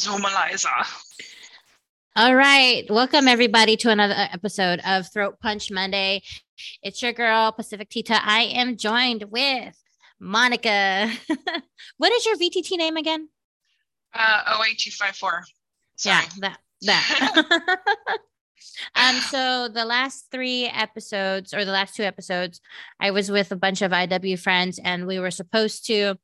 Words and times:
Zoomaliza. 0.00 0.70
All 2.16 2.34
right. 2.34 2.84
Welcome, 2.90 3.28
everybody, 3.28 3.76
to 3.78 3.90
another 3.90 4.14
episode 4.16 4.80
of 4.86 5.10
Throat 5.12 5.38
Punch 5.40 5.70
Monday. 5.70 6.22
It's 6.82 7.02
your 7.02 7.12
girl, 7.12 7.52
Pacific 7.52 7.88
Tita. 7.90 8.18
I 8.22 8.42
am 8.42 8.76
joined 8.76 9.24
with 9.30 9.76
Monica. 10.20 11.10
what 11.98 12.12
is 12.12 12.26
your 12.26 12.36
VTT 12.36 12.76
name 12.76 12.96
again? 12.96 13.28
Uh, 14.12 14.58
OE254. 14.58 15.42
Yeah, 16.04 16.22
that. 16.40 16.58
that. 16.82 17.78
um, 18.96 19.16
so 19.16 19.68
the 19.68 19.84
last 19.84 20.26
three 20.30 20.66
episodes, 20.66 21.54
or 21.54 21.64
the 21.64 21.72
last 21.72 21.94
two 21.94 22.04
episodes, 22.04 22.60
I 23.00 23.10
was 23.12 23.30
with 23.30 23.52
a 23.52 23.56
bunch 23.56 23.80
of 23.80 23.92
IW 23.92 24.38
friends, 24.38 24.78
and 24.82 25.06
we 25.06 25.18
were 25.18 25.30
supposed 25.30 25.86
to 25.86 26.16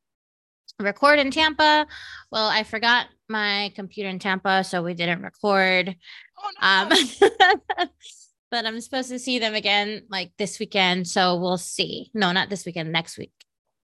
record 0.85 1.19
in 1.19 1.31
Tampa. 1.31 1.87
Well, 2.31 2.49
I 2.49 2.63
forgot 2.63 3.07
my 3.29 3.73
computer 3.75 4.09
in 4.09 4.19
Tampa, 4.19 4.65
so 4.65 4.83
we 4.83 4.95
didn't 4.95 5.23
record. 5.23 5.97
Oh, 6.39 6.51
no. 6.61 6.97
Um, 6.97 7.89
but 8.51 8.67
I'm 8.67 8.81
supposed 8.81 9.11
to 9.11 9.19
see 9.19 9.39
them 9.39 9.55
again 9.55 10.03
like 10.11 10.33
this 10.39 10.59
weekend. 10.59 11.07
So 11.09 11.37
we'll 11.37 11.59
see. 11.59 12.11
No, 12.15 12.33
not 12.33 12.51
this 12.51 12.67
weekend, 12.67 12.93
next 12.93 13.19
week. 13.19 13.33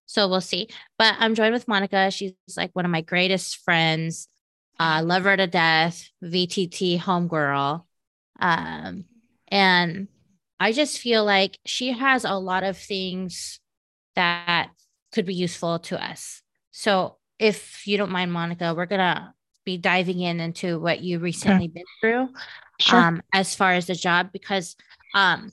So 0.06 0.28
we'll 0.28 0.40
see. 0.40 0.68
But 0.98 1.14
I'm 1.18 1.34
joined 1.34 1.52
with 1.52 1.68
Monica. 1.68 2.10
She's 2.10 2.34
like 2.56 2.70
one 2.74 2.84
of 2.84 2.90
my 2.90 3.02
greatest 3.02 3.58
friends. 3.58 4.28
Uh, 4.78 5.02
love 5.04 5.24
her 5.24 5.36
to 5.36 5.46
death. 5.46 6.08
VTT 6.22 7.00
homegirl. 7.00 7.84
Um, 8.38 9.04
and 9.48 10.08
I 10.58 10.72
just 10.72 10.98
feel 10.98 11.24
like 11.24 11.58
she 11.64 11.92
has 11.92 12.24
a 12.24 12.34
lot 12.34 12.62
of 12.62 12.76
things 12.76 13.60
that 14.14 14.70
could 15.12 15.26
be 15.26 15.34
useful 15.34 15.78
to 15.80 16.02
us. 16.02 16.42
So 16.78 17.16
if 17.38 17.86
you 17.86 17.96
don't 17.96 18.10
mind, 18.10 18.34
Monica, 18.34 18.74
we're 18.74 18.84
gonna 18.84 19.32
be 19.64 19.78
diving 19.78 20.20
in 20.20 20.40
into 20.40 20.78
what 20.78 21.00
you 21.00 21.18
recently 21.18 21.68
been 21.68 21.84
through 22.02 22.28
Sure. 22.78 23.00
um 23.00 23.22
as 23.32 23.54
far 23.54 23.72
as 23.72 23.86
the 23.86 23.94
job 23.94 24.30
because 24.30 24.76
um 25.14 25.50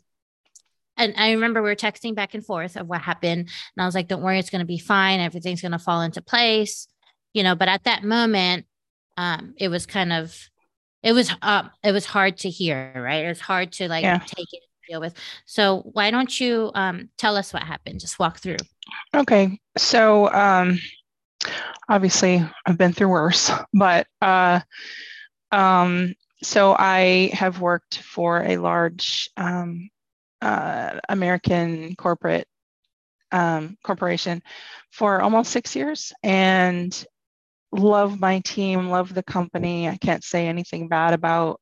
and 0.98 1.14
I 1.17 1.31
remember 1.31 1.64
we 1.64 1.70
were 1.70 1.75
texting 1.75 2.14
back 2.14 2.33
and 2.33 2.45
forth 2.45 2.75
of 2.75 2.88
what 2.88 3.02
happened 3.02 3.39
and 3.39 3.81
I 3.81 3.86
was 3.86 3.95
like 3.95 4.09
don't 4.09 4.22
worry 4.22 4.38
it's 4.38 4.50
going 4.50 4.59
to 4.59 4.66
be 4.66 4.78
fine 4.78 5.22
everything's 5.22 5.61
going 5.61 5.72
to 5.72 5.80
fall 5.80 6.02
into 6.02 6.22
place 6.22 6.88
you 7.33 7.42
know 7.42 7.55
but 7.55 7.70
at 7.70 7.86
that 7.86 8.03
moment 8.03 8.66
um 9.16 9.53
it 9.58 9.70
was 9.70 9.86
kind 9.86 10.11
of 10.14 10.38
it 11.02 11.14
was 11.14 11.33
um 11.42 11.72
it 11.83 11.94
was 11.94 12.05
hard 12.05 12.38
to 12.39 12.50
hear 12.50 12.92
right 12.95 13.23
it 13.26 13.30
was 13.30 13.39
hard 13.39 13.72
to 13.72 13.88
like 13.88 14.03
Yeah. 14.03 14.20
take 14.20 14.53
it 14.53 14.61
and 14.61 14.89
deal 14.89 15.00
with 15.00 15.16
so 15.45 15.80
why 15.94 16.11
don't 16.11 16.39
you 16.39 16.70
um 16.76 17.09
tell 17.17 17.38
us 17.38 17.53
what 17.53 17.64
happened 17.64 18.02
just 18.02 18.20
walk 18.20 18.38
through 18.39 18.58
Okay. 19.16 19.59
So, 19.78 20.31
um, 20.33 20.80
obviously, 21.89 22.45
I've 22.66 22.78
been 22.78 22.94
through 22.94 23.09
worse, 23.09 23.52
but 23.73 24.08
uh, 24.22 24.62
um, 25.52 26.14
so 26.42 26.76
I 26.78 27.30
have 27.34 27.62
worked 27.62 28.00
for 28.00 28.44
a 28.44 28.58
large 28.58 29.30
um, 29.38 29.89
uh, 30.42 31.00
American 31.09 31.95
corporate 31.95 32.48
um, 33.31 33.78
corporation 33.84 34.44
for 34.92 35.22
almost 35.22 35.52
six 35.52 35.76
years 35.76 36.14
and 36.22 37.06
love 37.72 38.20
my 38.20 38.39
team, 38.39 38.89
love 38.89 39.14
the 39.14 39.23
company. 39.23 39.89
I 39.89 39.98
can't 39.98 40.23
say 40.23 40.48
anything 40.48 40.88
bad 40.88 41.14
about 41.14 41.59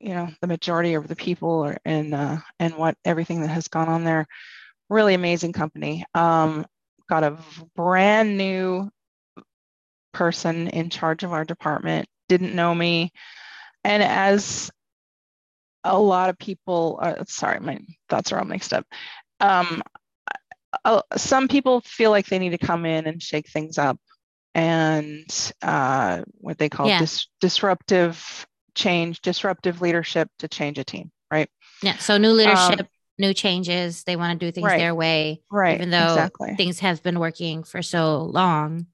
you 0.00 0.14
know 0.14 0.28
the 0.40 0.46
majority 0.46 0.94
of 0.94 1.08
the 1.08 1.16
people 1.16 1.48
or 1.48 1.78
and 1.84 2.14
uh, 2.14 2.38
and 2.58 2.74
what 2.76 2.96
everything 3.04 3.42
that 3.42 3.48
has 3.48 3.68
gone 3.68 3.88
on 3.88 4.04
there. 4.04 4.26
Really 4.88 5.14
amazing 5.14 5.52
company. 5.52 6.04
Um, 6.14 6.66
got 7.08 7.24
a 7.24 7.38
brand 7.74 8.36
new 8.36 8.90
person 10.16 10.68
in 10.68 10.88
charge 10.88 11.22
of 11.24 11.32
our 11.32 11.44
department. 11.44 12.08
Didn't 12.28 12.54
know 12.54 12.74
me, 12.74 13.12
and 13.84 14.02
as 14.02 14.70
a 15.84 15.98
lot 15.98 16.30
of 16.30 16.38
people, 16.38 16.98
uh, 17.00 17.24
sorry, 17.28 17.60
my 17.60 17.78
thoughts 18.08 18.32
are 18.32 18.38
all 18.38 18.44
mixed 18.44 18.72
up. 18.72 18.84
Um, 19.38 19.82
uh, 20.84 21.02
some 21.16 21.46
people 21.48 21.80
feel 21.82 22.10
like 22.10 22.26
they 22.26 22.38
need 22.40 22.50
to 22.50 22.58
come 22.58 22.84
in 22.84 23.06
and 23.06 23.22
shake 23.22 23.48
things 23.48 23.78
up 23.78 23.98
and 24.54 25.52
uh, 25.62 26.22
what 26.38 26.58
they 26.58 26.68
call 26.68 26.88
Yeah. 26.88 26.98
dis- 26.98 27.28
disruptive 27.40 28.46
change, 28.74 29.20
disruptive 29.20 29.80
leadership 29.80 30.28
to 30.40 30.48
change 30.48 30.78
a 30.78 30.84
team, 30.84 31.12
right? 31.30 31.48
yeah 31.82 31.96
so 31.98 32.16
new 32.16 32.30
leadership 32.30 32.88
new 33.18 33.34
changes 33.34 34.02
they 34.04 34.16
want 34.16 34.38
to 34.40 34.46
do 34.46 34.50
things 34.50 34.64
Um, 34.64 34.70
right. 34.70 34.78
their 34.78 34.94
way 34.94 35.42
Right. 35.50 35.74
even 35.74 35.90
though 35.90 36.04
exactly. 36.04 36.54
things 36.56 36.80
have 36.80 37.02
been 37.02 37.18
working 37.20 37.64
for 37.64 37.82
so 37.82 38.22
long 38.22 38.86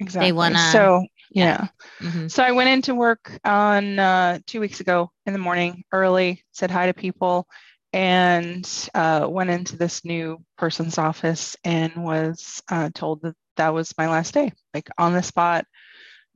exactly. 0.00 0.32
wanna- 0.32 0.58
so 0.72 1.04
yeah. 1.30 1.68
yeah. 2.00 2.08
Mhm. 2.08 2.30
So 2.30 2.42
I 2.42 2.52
went 2.52 2.70
into 2.70 2.94
work 2.94 3.38
on 3.44 3.98
uh, 3.98 4.38
two 4.46 4.60
weeks 4.60 4.80
ago 4.80 5.10
in 5.26 5.32
the 5.32 5.38
morning, 5.38 5.84
early, 5.92 6.42
said 6.52 6.70
hi 6.70 6.86
to 6.86 6.94
people, 6.94 7.46
and 7.92 8.66
uh, 8.94 9.26
went 9.28 9.50
into 9.50 9.76
this 9.76 10.04
new 10.04 10.38
person's 10.56 10.98
office 10.98 11.56
and 11.64 11.92
was 11.96 12.62
uh, 12.70 12.90
told 12.94 13.22
that 13.22 13.34
that 13.56 13.74
was 13.74 13.92
my 13.98 14.08
last 14.08 14.34
day, 14.34 14.52
like 14.74 14.88
on 14.98 15.12
the 15.12 15.22
spot. 15.22 15.66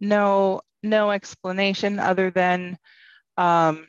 No, 0.01 0.61
no 0.83 1.11
explanation 1.11 1.99
other 2.01 2.31
than 2.31 2.77
um, 3.37 3.87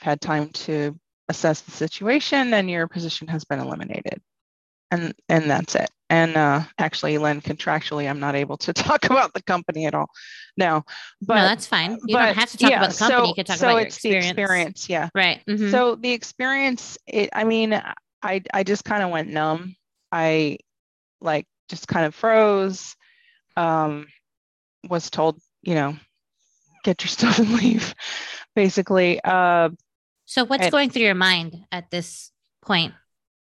I've 0.00 0.06
had 0.06 0.20
time 0.20 0.48
to 0.50 0.98
assess 1.28 1.60
the 1.60 1.70
situation, 1.70 2.52
and 2.52 2.68
your 2.68 2.88
position 2.88 3.28
has 3.28 3.44
been 3.44 3.60
eliminated, 3.60 4.20
and 4.90 5.14
and 5.28 5.48
that's 5.48 5.74
it. 5.74 5.90
And 6.14 6.36
uh, 6.36 6.62
actually, 6.78 7.18
Len, 7.18 7.40
contractually, 7.40 8.08
I'm 8.08 8.20
not 8.20 8.36
able 8.36 8.56
to 8.58 8.72
talk 8.86 9.06
about 9.06 9.34
the 9.34 9.42
company 9.42 9.86
at 9.86 9.94
all 9.94 10.08
now. 10.56 10.84
But 11.20 11.34
no 11.34 11.42
that's 11.42 11.66
fine 11.66 11.92
you 12.06 12.14
but 12.14 12.26
don't 12.26 12.34
have 12.36 12.50
to 12.52 12.58
talk 12.58 12.70
yeah, 12.70 12.78
about 12.78 12.92
the 12.92 12.98
company 12.98 13.20
so- 13.20 13.28
you 13.28 13.34
can 13.34 13.44
talk 13.44 13.56
so 13.56 13.66
about 13.66 13.76
your 13.78 13.86
it's 13.86 13.96
experience 13.96 14.24
the 14.26 14.42
experience, 14.42 14.88
yeah. 14.88 15.08
right 15.12 15.42
mhm. 15.48 15.70
So 15.72 15.96
the 15.96 16.12
experience, 16.12 16.96
it, 17.06 17.30
I 17.32 17.42
mean, 17.42 17.72
I 18.22 18.42
I 18.52 18.62
just 18.62 18.84
kind 18.84 19.02
of 19.02 19.10
went 19.10 19.28
numb. 19.28 19.74
I 20.12 20.58
like 21.20 21.46
just 21.68 21.88
kind 21.88 22.06
of 22.06 22.14
froze. 22.14 22.94
Um, 23.56 24.06
was 24.88 25.10
told, 25.10 25.40
you 25.62 25.74
know, 25.74 25.96
get 26.84 27.02
your 27.02 27.08
stuff 27.18 27.40
and 27.40 27.54
leave, 27.54 27.94
basically. 28.54 29.20
Uh, 29.24 29.70
so 30.26 30.44
what's 30.44 30.64
and- 30.64 30.72
going 30.72 30.90
through 30.90 31.02
your 31.02 31.14
mind 31.14 31.56
at 31.72 31.90
this 31.90 32.30
point 32.62 32.94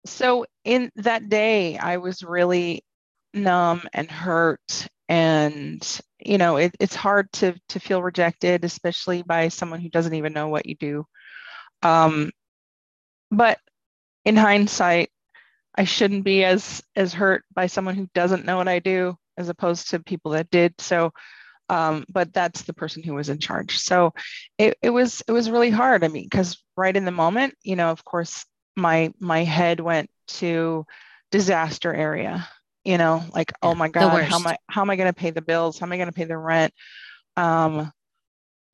so 0.06 0.45
in 0.63 0.91
that 0.97 1.29
day, 1.29 1.78
I 1.78 1.97
was 1.97 2.23
really 2.23 2.84
numb 3.34 3.84
and 3.94 4.09
hurt, 4.09 4.88
and 5.09 6.01
you 6.19 6.38
know, 6.38 6.57
it, 6.57 6.75
it's 6.79 6.95
hard 6.95 7.31
to 7.34 7.56
to 7.69 7.79
feel 7.79 8.01
rejected, 8.01 8.66
especially 8.66 9.22
by 9.23 9.47
someone 9.50 9.79
who 9.79 9.89
doesn't 9.89 10.13
even 10.13 10.34
know 10.34 10.47
what 10.47 10.66
you 10.66 10.75
do. 10.75 11.06
Um, 11.84 12.31
but 13.31 13.59
in 14.25 14.35
hindsight, 14.35 15.09
I 15.75 15.85
shouldn't 15.85 16.23
be 16.23 16.44
as 16.44 16.81
as 16.95 17.13
hurt 17.13 17.44
by 17.53 17.68
someone 17.68 17.95
who 17.95 18.07
doesn't 18.13 18.45
know 18.45 18.57
what 18.57 18.68
I 18.68 18.79
do 18.79 19.18
as 19.38 19.50
opposed 19.50 19.89
to 19.89 20.00
people 20.00 20.31
that 20.31 20.50
did. 20.51 20.73
So, 20.79 21.12
um, 21.69 22.06
but 22.09 22.33
that's 22.33 22.63
the 22.63 22.73
person 22.73 23.03
who 23.03 23.13
was 23.13 23.29
in 23.29 23.39
charge. 23.39 23.78
So 23.79 24.13
it, 24.57 24.78
it 24.81 24.89
was 24.89 25.23
it 25.28 25.31
was 25.31 25.50
really 25.50 25.69
hard. 25.69 26.03
I 26.03 26.09
mean, 26.09 26.25
because 26.25 26.62
right 26.75 26.95
in 26.95 27.06
the 27.06 27.12
moment, 27.12 27.56
you 27.63 27.75
know, 27.75 27.89
of 27.89 28.03
course, 28.03 28.45
my 28.81 29.14
my 29.19 29.44
head 29.46 29.81
went 29.81 30.12
to 30.40 30.86
disaster 31.31 31.94
area. 31.94 32.47
You 32.86 32.97
know, 33.00 33.24
like 33.34 33.53
Yeah, 33.62 33.72
oh 33.72 33.75
my 33.75 33.90
god, 33.90 34.24
how 34.24 34.38
am. 34.38 34.47
I 34.47 34.58
how 34.69 34.81
am 34.81 34.92
I 34.92 34.97
going 34.97 35.09
to 35.14 35.19
pay 35.19 35.31
the 35.31 35.42
bills? 35.42 35.80
How 35.80 35.88
am 35.88 35.94
I 35.94 35.97
going 35.97 36.09
to 36.09 36.14
pay 36.14 36.25
the 36.25 36.38
rent? 36.38 36.74
Um, 37.38 37.92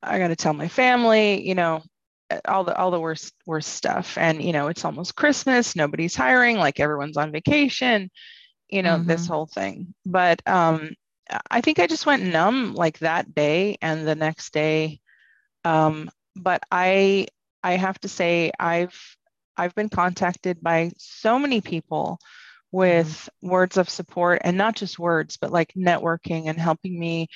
I 0.02 0.18
got 0.18 0.28
to 0.28 0.36
tell 0.36 0.54
my 0.54 0.68
family. 0.68 1.46
You 1.46 1.54
know, 1.54 1.82
uh, 2.30 2.40
all 2.46 2.64
the 2.64 2.76
all 2.76 2.90
the 2.90 3.00
worst 3.00 3.34
worst 3.46 3.70
stuff. 3.74 4.18
And 4.18 4.42
you 4.42 4.52
know, 4.52 4.68
it's 4.68 4.84
almost 4.84 5.16
Christmas. 5.16 5.76
Nobody's 5.76 6.16
hiring. 6.16 6.58
Like 6.58 6.80
everyone's 6.80 7.16
on 7.18 7.32
vacation. 7.32 8.10
You 8.70 8.82
know, 8.82 8.98
this 8.98 9.26
Mhm. 9.26 9.28
whole 9.28 9.46
thing. 9.46 9.94
But 10.06 10.42
um, 10.48 10.90
I 11.50 11.60
think 11.62 11.78
I 11.80 11.86
just 11.86 12.06
went 12.06 12.24
numb 12.24 12.74
like 12.74 12.98
that 13.00 13.34
day 13.34 13.76
and 13.82 14.06
the 14.06 14.16
next 14.16 14.52
day. 14.52 15.00
Um, 15.64 16.10
but 16.36 16.62
I 16.70 17.28
I 17.62 17.72
have 17.72 17.98
to 18.00 18.08
say 18.08 18.52
I've 18.58 18.94
I've 19.58 19.74
been 19.74 19.88
contacted 19.88 20.62
by 20.62 20.92
so 20.96 21.38
many 21.38 21.60
people 21.60 22.18
with 22.70 23.28
words 23.42 23.76
of 23.76 23.88
support 23.88 24.42
and 24.44 24.56
not 24.56 24.76
just 24.76 24.98
words, 24.98 25.36
but 25.36 25.50
like 25.50 25.72
networking 25.74 26.46
and 26.46 26.58
helping 26.58 26.98
me 26.98 27.28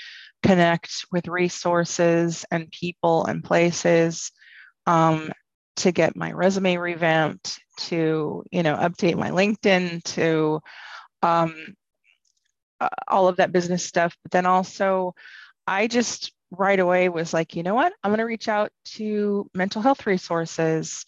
connect 0.42 1.06
with 1.10 1.28
resources 1.28 2.44
and 2.50 2.70
people 2.70 3.24
and 3.24 3.42
places 3.42 4.30
um, 4.86 5.32
to 5.76 5.92
get 5.92 6.16
my 6.16 6.32
resume 6.32 6.76
revamped, 6.76 7.58
to 7.78 8.44
you 8.50 8.62
know 8.62 8.76
update 8.76 9.16
my 9.16 9.30
LinkedIn, 9.30 10.02
to 10.04 10.60
um, 11.22 11.54
uh, 12.80 12.88
all 13.08 13.28
of 13.28 13.36
that 13.36 13.52
business 13.52 13.84
stuff. 13.84 14.16
But 14.22 14.32
then 14.32 14.46
also, 14.46 15.14
I 15.66 15.86
just 15.86 16.32
right 16.50 16.78
away 16.78 17.08
was 17.08 17.32
like, 17.32 17.56
you 17.56 17.62
know 17.62 17.74
what? 17.74 17.92
I'm 18.02 18.10
going 18.10 18.18
to 18.18 18.24
reach 18.24 18.48
out 18.48 18.70
to 18.96 19.48
mental 19.54 19.80
health 19.80 20.06
resources 20.06 21.06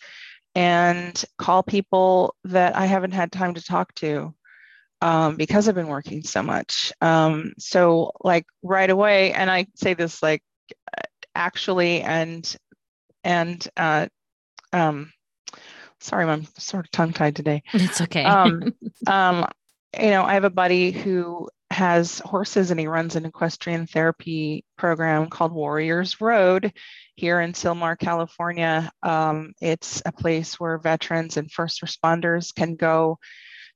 and 0.54 1.24
call 1.38 1.62
people 1.62 2.34
that 2.44 2.76
I 2.76 2.86
haven't 2.86 3.12
had 3.12 3.32
time 3.32 3.54
to 3.54 3.64
talk 3.64 3.94
to 3.96 4.34
um, 5.00 5.36
because 5.36 5.68
I've 5.68 5.74
been 5.74 5.88
working 5.88 6.22
so 6.22 6.42
much. 6.42 6.92
Um, 7.00 7.52
so, 7.58 8.12
like 8.22 8.46
right 8.62 8.88
away, 8.88 9.32
and 9.32 9.50
I 9.50 9.66
say 9.74 9.94
this 9.94 10.22
like 10.22 10.42
actually 11.34 12.02
and 12.02 12.56
and 13.22 13.66
uh, 13.76 14.06
um, 14.72 15.12
sorry, 16.00 16.26
I'm 16.26 16.46
sort 16.58 16.86
of 16.86 16.90
tongue 16.90 17.12
tied 17.12 17.36
today. 17.36 17.62
It's 17.72 18.00
okay. 18.02 18.24
um, 18.24 18.72
um, 19.06 19.46
you 19.98 20.10
know, 20.10 20.24
I 20.24 20.34
have 20.34 20.44
a 20.44 20.50
buddy 20.50 20.90
who 20.90 21.48
has 21.74 22.20
horses 22.20 22.70
and 22.70 22.78
he 22.78 22.86
runs 22.86 23.16
an 23.16 23.26
equestrian 23.26 23.86
therapy 23.86 24.64
program 24.78 25.28
called 25.28 25.52
Warriors 25.52 26.20
Road 26.20 26.72
here 27.16 27.40
in 27.40 27.52
Sylmar, 27.52 27.98
California. 27.98 28.90
Um, 29.02 29.52
it's 29.60 30.00
a 30.06 30.12
place 30.12 30.58
where 30.58 30.78
veterans 30.78 31.36
and 31.36 31.50
first 31.50 31.82
responders 31.82 32.54
can 32.54 32.76
go 32.76 33.18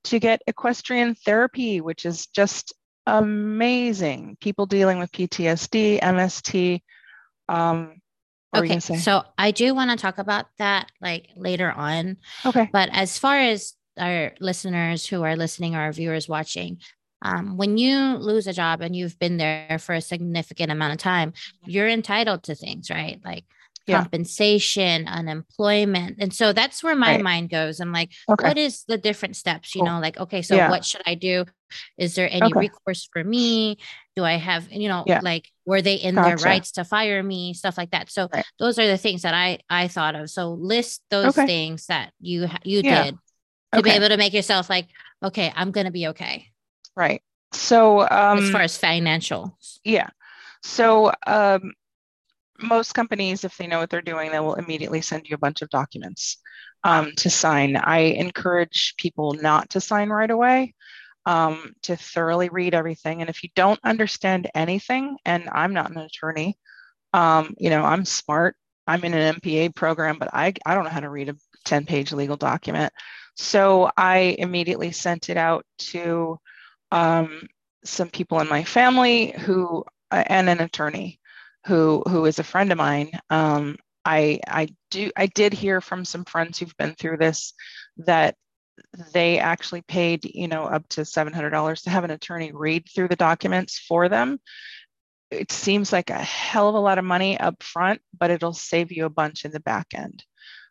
to 0.05 0.21
get 0.21 0.43
equestrian 0.47 1.17
therapy, 1.17 1.81
which 1.81 2.07
is 2.07 2.29
just 2.29 2.73
amazing. 3.05 4.37
People 4.41 4.67
dealing 4.67 5.01
with 5.01 5.11
PTSD, 5.11 6.01
MST. 6.01 6.81
Um, 7.49 8.01
okay, 8.57 8.79
so 8.79 9.25
I 9.37 9.51
do 9.51 9.75
want 9.75 9.91
to 9.91 9.97
talk 9.97 10.19
about 10.19 10.47
that 10.59 10.93
like 11.01 11.31
later 11.37 11.71
on. 11.71 12.19
Okay. 12.47 12.71
But 12.73 12.91
as 12.93 13.19
far 13.19 13.41
as 13.41 13.75
our 13.99 14.35
listeners 14.39 15.05
who 15.05 15.25
are 15.25 15.35
listening 15.35 15.75
or 15.75 15.81
our 15.81 15.93
viewers 15.93 16.29
watching, 16.29 16.79
um, 17.23 17.57
when 17.57 17.79
you 17.79 17.99
lose 18.17 18.47
a 18.47 18.53
job 18.53 18.81
and 18.81 18.95
you've 18.95 19.19
been 19.19 19.37
there 19.37 19.79
for 19.79 19.95
a 19.95 20.01
significant 20.01 20.71
amount 20.71 20.93
of 20.93 20.99
time, 20.99 21.33
you're 21.65 21.89
entitled 21.89 22.45
to 22.45 22.55
things, 22.55 22.91
right? 22.91 23.21
Like 23.25 23.45
yeah. 23.89 24.03
compensation, 24.03 25.09
unemployment. 25.09 26.19
And 26.21 26.33
so 26.33 26.53
that's 26.53 26.83
where 26.85 26.95
my 26.95 27.13
right. 27.13 27.23
mind 27.23 27.51
goes. 27.51 27.81
I'm 27.81 27.93
like, 27.93 28.13
okay. 28.29 28.49
what 28.49 28.59
is 28.59 28.85
the 28.87 28.99
different 28.99 29.37
steps? 29.37 29.75
You 29.75 29.81
cool. 29.81 29.93
know, 29.93 30.01
like, 30.01 30.19
okay, 30.19 30.43
so 30.43 30.55
yeah. 30.55 30.71
what 30.71 30.85
should 30.85 31.03
I 31.07 31.15
do? 31.15 31.45
Is 31.97 32.15
there 32.15 32.29
any 32.31 32.47
okay. 32.47 32.61
recourse 32.61 33.09
for 33.13 33.25
me? 33.25 33.79
Do 34.15 34.25
I 34.25 34.37
have, 34.37 34.71
you 34.71 34.89
know, 34.89 35.05
yeah. 35.07 35.21
like 35.23 35.51
were 35.67 35.83
they 35.83 35.95
in 35.95 36.15
gotcha. 36.15 36.37
their 36.37 36.45
rights 36.45 36.73
to 36.73 36.85
fire 36.85 37.23
me? 37.23 37.55
Stuff 37.55 37.77
like 37.77 37.91
that. 37.91 38.11
So 38.11 38.29
right. 38.33 38.45
those 38.59 38.79
are 38.79 38.87
the 38.87 38.99
things 38.99 39.23
that 39.23 39.35
I 39.35 39.59
I 39.69 39.89
thought 39.89 40.15
of. 40.15 40.31
So 40.31 40.53
list 40.53 41.03
those 41.11 41.37
okay. 41.37 41.47
things 41.47 41.87
that 41.87 42.13
you 42.21 42.49
you 42.65 42.83
did 42.83 43.17
to 43.75 43.83
be 43.83 43.91
able 43.91 44.09
to 44.09 44.17
make 44.17 44.33
yourself 44.33 44.71
like, 44.71 44.89
okay, 45.23 45.53
I'm 45.55 45.73
gonna 45.73 45.91
be 45.91 46.09
okay. 46.09 46.49
Right. 46.99 47.23
So 47.53 48.01
um 48.01 48.39
as 48.39 48.51
far 48.51 48.63
as 48.63 48.77
financial. 48.77 49.57
Yeah. 49.85 50.11
So 50.65 51.13
um 51.27 51.73
most 52.61 52.93
companies, 52.93 53.45
if 53.45 53.57
they 53.57 53.69
know 53.69 53.79
what 53.79 53.89
they're 53.89 54.03
doing, 54.03 54.33
they 54.33 54.41
will 54.41 54.55
immediately 54.55 55.01
send 55.01 55.29
you 55.29 55.37
a 55.37 55.39
bunch 55.39 55.63
of 55.63 55.71
documents 55.71 56.39
um, 56.83 57.13
to 57.19 57.31
sign. 57.31 57.77
I 57.77 57.99
encourage 57.99 58.95
people 58.99 59.35
not 59.35 59.71
to 59.71 59.81
sign 59.81 60.09
right 60.09 60.29
away, 60.29 60.75
um, 61.25 61.73
to 61.83 61.97
thoroughly 61.97 62.49
read 62.49 62.75
everything. 62.75 63.21
And 63.21 63.31
if 63.31 63.45
you 63.45 63.51
don't 63.55 63.79
understand 63.85 64.51
anything, 64.57 65.17
and 65.25 65.49
I'm 65.53 65.73
not 65.73 65.93
an 65.93 65.99
attorney, 65.99 66.59
um, 67.13 67.55
you 67.59 67.71
know, 67.71 67.85
I'm 67.85 68.05
smart. 68.05 68.57
I'm 68.89 69.05
in 69.05 69.15
an 69.15 69.37
MPA 69.37 69.75
program, 69.75 70.19
but 70.19 70.31
I, 70.33 70.53
I 70.67 70.75
don't 70.75 70.83
know 70.83 70.91
how 70.91 71.01
to 71.01 71.11
read 71.11 71.29
a 71.29 71.37
10 71.65 71.87
page 71.87 72.13
legal 72.13 72.37
document. 72.37 72.93
So 73.37 73.91
I 73.97 74.35
immediately 74.39 74.91
sent 74.91 75.31
it 75.31 75.37
out 75.37 75.65
to 75.79 76.39
um, 76.91 77.49
some 77.85 78.09
people 78.09 78.41
in 78.41 78.49
my 78.49 78.65
family 78.65 79.35
who, 79.39 79.85
uh, 80.11 80.25
and 80.27 80.49
an 80.49 80.61
attorney 80.61 81.21
who 81.67 82.03
who 82.09 82.25
is 82.25 82.39
a 82.39 82.45
friend 82.45 82.73
of 82.73 82.79
mine. 82.79 83.11
Um, 83.31 83.77
I 84.05 84.41
I 84.47 84.69
do 84.91 85.11
I 85.17 85.27
did 85.27 85.53
hear 85.53 85.81
from 85.81 86.05
some 86.05 86.25
friends 86.25 86.59
who've 86.59 86.77
been 86.77 86.95
through 86.95 87.19
this 87.19 87.53
that 87.99 88.37
they 89.13 89.39
actually 89.39 89.83
paid 89.83 90.25
you 90.25 90.49
know 90.49 90.65
up 90.65 90.89
to 90.89 91.05
seven 91.05 91.33
hundred 91.33 91.51
dollars 91.51 91.83
to 91.83 91.91
have 91.91 92.05
an 92.05 92.11
attorney 92.11 92.53
read 92.53 92.85
through 92.89 93.09
the 93.09 93.17
documents 93.17 93.79
for 93.79 94.09
them. 94.09 94.41
It 95.31 95.53
seems 95.53 95.93
like 95.93 96.11
a 96.11 96.15
hell 96.15 96.71
of 96.71 96.75
a 96.75 96.81
lot 96.81 96.99
of 96.99 97.05
money 97.05 97.39
up 97.39 97.63
front, 97.63 98.01
but 98.19 98.31
it'll 98.31 98.55
save 98.55 98.93
you 98.93 99.05
a 99.05 99.11
bunch 99.11 99.45
in 99.45 99.51
the 99.51 99.61
back 99.61 99.89
end, 99.95 100.25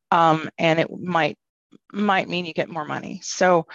um, 0.10 0.50
and 0.58 0.80
it 0.80 0.90
might 0.90 1.38
might 1.94 2.28
mean 2.28 2.46
you 2.46 2.54
get 2.54 2.70
more 2.70 2.86
money. 2.86 3.20
So, 3.24 3.68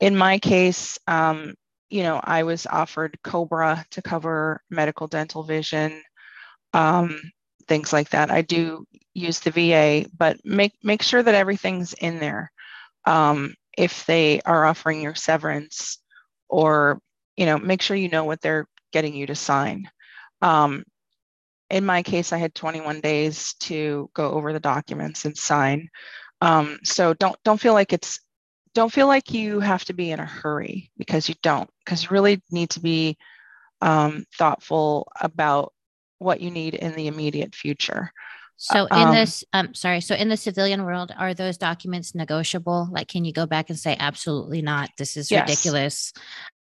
in 0.00 0.16
my 0.16 0.38
case, 0.38 0.98
um, 1.06 1.54
you 1.90 2.02
know, 2.02 2.20
I 2.22 2.42
was 2.42 2.66
offered 2.66 3.18
Cobra 3.22 3.84
to 3.90 4.02
cover 4.02 4.62
medical 4.70 5.06
dental 5.06 5.42
vision 5.42 6.02
um, 6.72 7.20
things 7.66 7.92
like 7.92 8.10
that. 8.10 8.30
I 8.30 8.42
do 8.42 8.86
use 9.14 9.40
the 9.40 9.50
VA, 9.50 10.08
but 10.16 10.38
make 10.44 10.74
make 10.82 11.02
sure 11.02 11.22
that 11.22 11.34
everything's 11.34 11.92
in 11.94 12.18
there. 12.18 12.50
Um, 13.04 13.54
if 13.76 14.06
they 14.06 14.40
are 14.42 14.64
offering 14.64 15.00
your 15.00 15.14
severance, 15.14 15.98
or 16.48 17.00
you 17.36 17.46
know, 17.46 17.58
make 17.58 17.82
sure 17.82 17.96
you 17.96 18.08
know 18.08 18.24
what 18.24 18.40
they're 18.40 18.66
getting 18.92 19.14
you 19.14 19.26
to 19.26 19.34
sign. 19.34 19.88
Um, 20.42 20.84
in 21.70 21.84
my 21.84 22.02
case, 22.02 22.32
I 22.32 22.38
had 22.38 22.54
21 22.54 23.00
days 23.00 23.54
to 23.60 24.10
go 24.14 24.32
over 24.32 24.52
the 24.52 24.60
documents 24.60 25.24
and 25.26 25.36
sign. 25.36 25.88
Um, 26.40 26.78
so 26.84 27.14
don't 27.14 27.36
don't 27.44 27.60
feel 27.60 27.74
like 27.74 27.92
it's 27.92 28.20
don't 28.74 28.92
feel 28.92 29.06
like 29.06 29.32
you 29.32 29.60
have 29.60 29.84
to 29.86 29.92
be 29.92 30.10
in 30.10 30.20
a 30.20 30.26
hurry 30.26 30.90
because 30.96 31.28
you 31.28 31.34
don't 31.42 31.70
because 31.84 32.04
you 32.04 32.08
really 32.10 32.42
need 32.50 32.70
to 32.70 32.80
be 32.80 33.16
um, 33.80 34.24
thoughtful 34.36 35.08
about 35.20 35.72
what 36.18 36.40
you 36.40 36.50
need 36.50 36.74
in 36.74 36.94
the 36.94 37.06
immediate 37.06 37.54
future. 37.54 38.12
So 38.56 38.86
in 38.86 39.08
um, 39.08 39.14
this, 39.14 39.44
um, 39.52 39.72
sorry, 39.72 40.00
so 40.00 40.16
in 40.16 40.28
the 40.28 40.36
civilian 40.36 40.84
world, 40.84 41.12
are 41.16 41.32
those 41.32 41.56
documents 41.56 42.12
negotiable? 42.12 42.88
Like, 42.90 43.06
can 43.06 43.24
you 43.24 43.32
go 43.32 43.46
back 43.46 43.70
and 43.70 43.78
say, 43.78 43.96
absolutely 44.00 44.62
not, 44.62 44.90
this 44.98 45.16
is 45.16 45.30
yes. 45.30 45.48
ridiculous. 45.48 46.12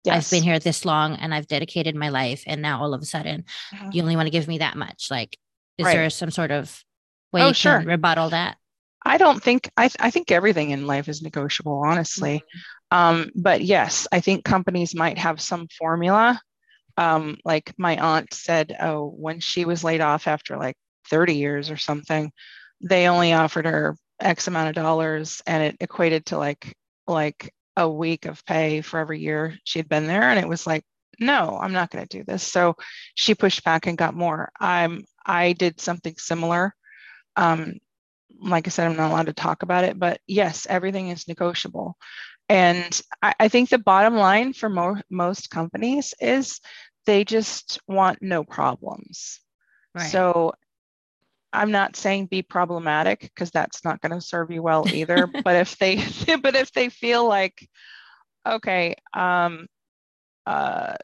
Yes. 0.05 0.25
I've 0.25 0.31
been 0.31 0.44
here 0.44 0.61
this 0.61 0.85
long 0.85 1.17
and 1.17 1.35
I've 1.35 1.49
dedicated 1.49 1.97
my 1.97 2.08
life. 2.08 2.44
And 2.47 2.62
now 2.62 2.81
all 2.81 2.94
of 2.94 3.02
a 3.02 3.05
sudden 3.05 3.44
mm-hmm. 3.75 3.88
you 3.93 4.02
only 4.02 4.14
want 4.14 4.26
to 4.26 4.31
give 4.31 4.47
me 4.47 4.58
that 4.58 4.76
much. 4.76 5.08
Like, 5.11 5.37
is 5.79 5.85
right. 5.85 5.94
there 5.94 6.11
some 6.11 6.31
sort 6.31 6.52
of 6.52 6.85
way 7.32 7.43
oh, 7.43 7.49
you 7.49 7.55
sure. 7.55 7.79
can 7.79 7.88
rebuttal 7.88 8.31
that? 8.31 8.56
I 9.05 9.17
don't 9.17 9.43
think, 9.43 9.70
I, 9.76 9.88
th- 9.88 9.97
I 9.99 10.11
think 10.11 10.31
everything 10.31 10.70
in 10.70 10.87
life 10.87 11.08
is 11.08 11.23
negotiable, 11.23 11.82
honestly. 11.85 12.43
Um, 12.91 13.31
but 13.35 13.62
yes, 13.62 14.06
I 14.12 14.20
think 14.20 14.44
companies 14.44 14.94
might 14.94 15.19
have 15.19 15.41
some 15.41 15.69
formula 15.79 16.41
um, 17.00 17.38
like 17.47 17.73
my 17.79 17.97
aunt 17.97 18.35
said, 18.35 18.76
oh, 18.79 19.06
when 19.06 19.41
she 19.41 19.64
was 19.64 19.82
laid 19.82 20.02
off 20.02 20.26
after 20.26 20.58
like 20.58 20.76
30 21.08 21.35
years 21.35 21.70
or 21.70 21.79
something, 21.79 22.31
they 22.82 23.08
only 23.08 23.32
offered 23.32 23.64
her 23.64 23.97
X 24.20 24.49
amount 24.49 24.69
of 24.69 24.75
dollars 24.75 25.41
and 25.47 25.62
it 25.62 25.76
equated 25.81 26.26
to 26.26 26.37
like 26.38 26.76
like 27.06 27.55
a 27.76 27.88
week 27.88 28.26
of 28.26 28.44
pay 28.44 28.82
for 28.82 29.00
every 29.00 29.20
year 29.20 29.56
she'd 29.64 29.88
been 29.88 30.06
there. 30.06 30.25
And 30.25 30.38
it 30.38 30.49
was 30.49 30.67
like, 30.67 30.85
no, 31.19 31.58
I'm 31.61 31.73
not 31.73 31.91
going 31.91 32.06
to 32.06 32.19
do 32.19 32.25
this. 32.25 32.43
So 32.43 32.76
she 33.14 33.35
pushed 33.35 33.64
back 33.64 33.87
and 33.87 33.97
got 33.97 34.14
more. 34.14 34.50
I'm 34.61 35.05
I 35.25 35.55
did 35.55 35.81
something 35.81 36.14
similar. 36.19 36.75
Um, 37.37 37.75
like 38.42 38.66
I 38.66 38.70
said, 38.70 38.87
I'm 38.90 38.97
not 38.97 39.11
allowed 39.11 39.26
to 39.26 39.32
talk 39.32 39.62
about 39.62 39.85
it, 39.85 39.99
but 39.99 40.20
yes, 40.26 40.66
everything 40.68 41.09
is 41.09 41.28
negotiable. 41.28 41.97
And 42.49 43.00
I, 43.23 43.35
I 43.38 43.49
think 43.49 43.68
the 43.68 43.78
bottom 43.78 44.16
line 44.16 44.52
for 44.52 44.68
mo- 44.68 45.02
most 45.11 45.50
companies 45.50 46.14
is 46.20 46.61
they 47.06 47.25
just 47.25 47.80
want 47.87 48.23
no 48.23 48.44
problems. 48.44 49.40
Right. 49.94 50.11
So 50.11 50.52
I'm 51.52 51.70
not 51.70 51.97
saying 51.97 52.26
be 52.26 52.42
problematic 52.42 53.20
because 53.20 53.50
that's 53.50 53.85
not 53.85 54.00
going 54.00 54.12
to 54.12 54.20
serve 54.20 54.50
you 54.50 54.62
well 54.62 54.87
either. 54.94 55.26
but 55.26 55.56
if 55.56 55.78
they, 55.78 55.97
but 56.42 56.56
if 56.56 56.73
they 56.73 56.88
feel 56.88 57.26
like, 57.26 57.68
okay, 58.47 58.97
um, 59.14 59.66
uh, 60.47 60.94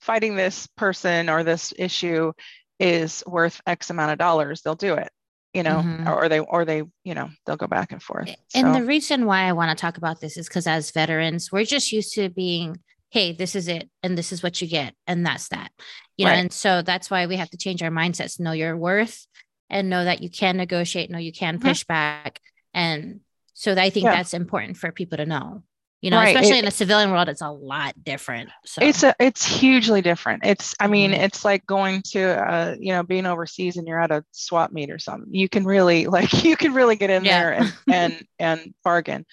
fighting 0.00 0.36
this 0.36 0.66
person 0.76 1.28
or 1.28 1.44
this 1.44 1.72
issue 1.78 2.32
is 2.80 3.22
worth 3.26 3.60
X 3.66 3.90
amount 3.90 4.12
of 4.12 4.18
dollars, 4.18 4.62
they'll 4.62 4.74
do 4.74 4.94
it 4.94 5.10
you 5.54 5.62
know 5.62 5.76
mm-hmm. 5.76 6.08
or 6.08 6.28
they 6.28 6.40
or 6.40 6.64
they 6.64 6.82
you 7.04 7.14
know 7.14 7.30
they'll 7.46 7.56
go 7.56 7.66
back 7.66 7.92
and 7.92 8.02
forth 8.02 8.28
and 8.54 8.66
so. 8.66 8.72
the 8.72 8.84
reason 8.84 9.24
why 9.24 9.42
i 9.42 9.52
want 9.52 9.70
to 9.70 9.80
talk 9.80 9.96
about 9.96 10.20
this 10.20 10.36
is 10.36 10.48
because 10.48 10.66
as 10.66 10.90
veterans 10.90 11.50
we're 11.50 11.64
just 11.64 11.92
used 11.92 12.12
to 12.14 12.28
being 12.28 12.76
hey 13.10 13.32
this 13.32 13.54
is 13.54 13.68
it 13.68 13.88
and 14.02 14.18
this 14.18 14.32
is 14.32 14.42
what 14.42 14.60
you 14.60 14.66
get 14.66 14.94
and 15.06 15.24
that's 15.24 15.48
that 15.48 15.70
you 16.16 16.26
know 16.26 16.32
and 16.32 16.52
so 16.52 16.82
that's 16.82 17.10
why 17.10 17.26
we 17.26 17.36
have 17.36 17.50
to 17.50 17.56
change 17.56 17.82
our 17.82 17.90
mindsets 17.90 18.40
know 18.40 18.52
your 18.52 18.76
worth 18.76 19.26
and 19.70 19.88
know 19.88 20.04
that 20.04 20.22
you 20.22 20.28
can 20.28 20.56
negotiate 20.56 21.10
know 21.10 21.18
you 21.18 21.32
can 21.32 21.58
mm-hmm. 21.58 21.68
push 21.68 21.84
mm-hmm. 21.84 21.92
back 21.92 22.40
and 22.74 23.20
so 23.54 23.72
i 23.72 23.88
think 23.90 24.04
yeah. 24.04 24.16
that's 24.16 24.34
important 24.34 24.76
for 24.76 24.90
people 24.90 25.16
to 25.16 25.24
know 25.24 25.62
you 26.04 26.10
know 26.10 26.18
right. 26.18 26.36
especially 26.36 26.56
it, 26.56 26.60
in 26.60 26.64
the 26.66 26.70
civilian 26.70 27.10
world 27.10 27.30
it's 27.30 27.40
a 27.40 27.50
lot 27.50 27.94
different 28.04 28.50
so 28.66 28.82
it's 28.82 29.02
a 29.02 29.14
it's 29.18 29.42
hugely 29.42 30.02
different 30.02 30.44
it's 30.44 30.74
i 30.78 30.86
mean 30.86 31.12
mm-hmm. 31.12 31.22
it's 31.22 31.46
like 31.46 31.64
going 31.64 32.02
to 32.02 32.22
uh 32.22 32.76
you 32.78 32.92
know 32.92 33.02
being 33.02 33.24
overseas 33.24 33.78
and 33.78 33.88
you're 33.88 33.98
at 33.98 34.10
a 34.10 34.22
swap 34.30 34.70
meet 34.70 34.90
or 34.90 34.98
something 34.98 35.32
you 35.34 35.48
can 35.48 35.64
really 35.64 36.06
like 36.18 36.44
you 36.44 36.56
can 36.56 36.74
really 36.74 36.94
get 36.94 37.08
in 37.08 37.24
yeah. 37.24 37.38
there 37.40 37.52
and 37.54 37.74
and 37.90 38.26
and 38.38 38.74
bargain 38.84 39.24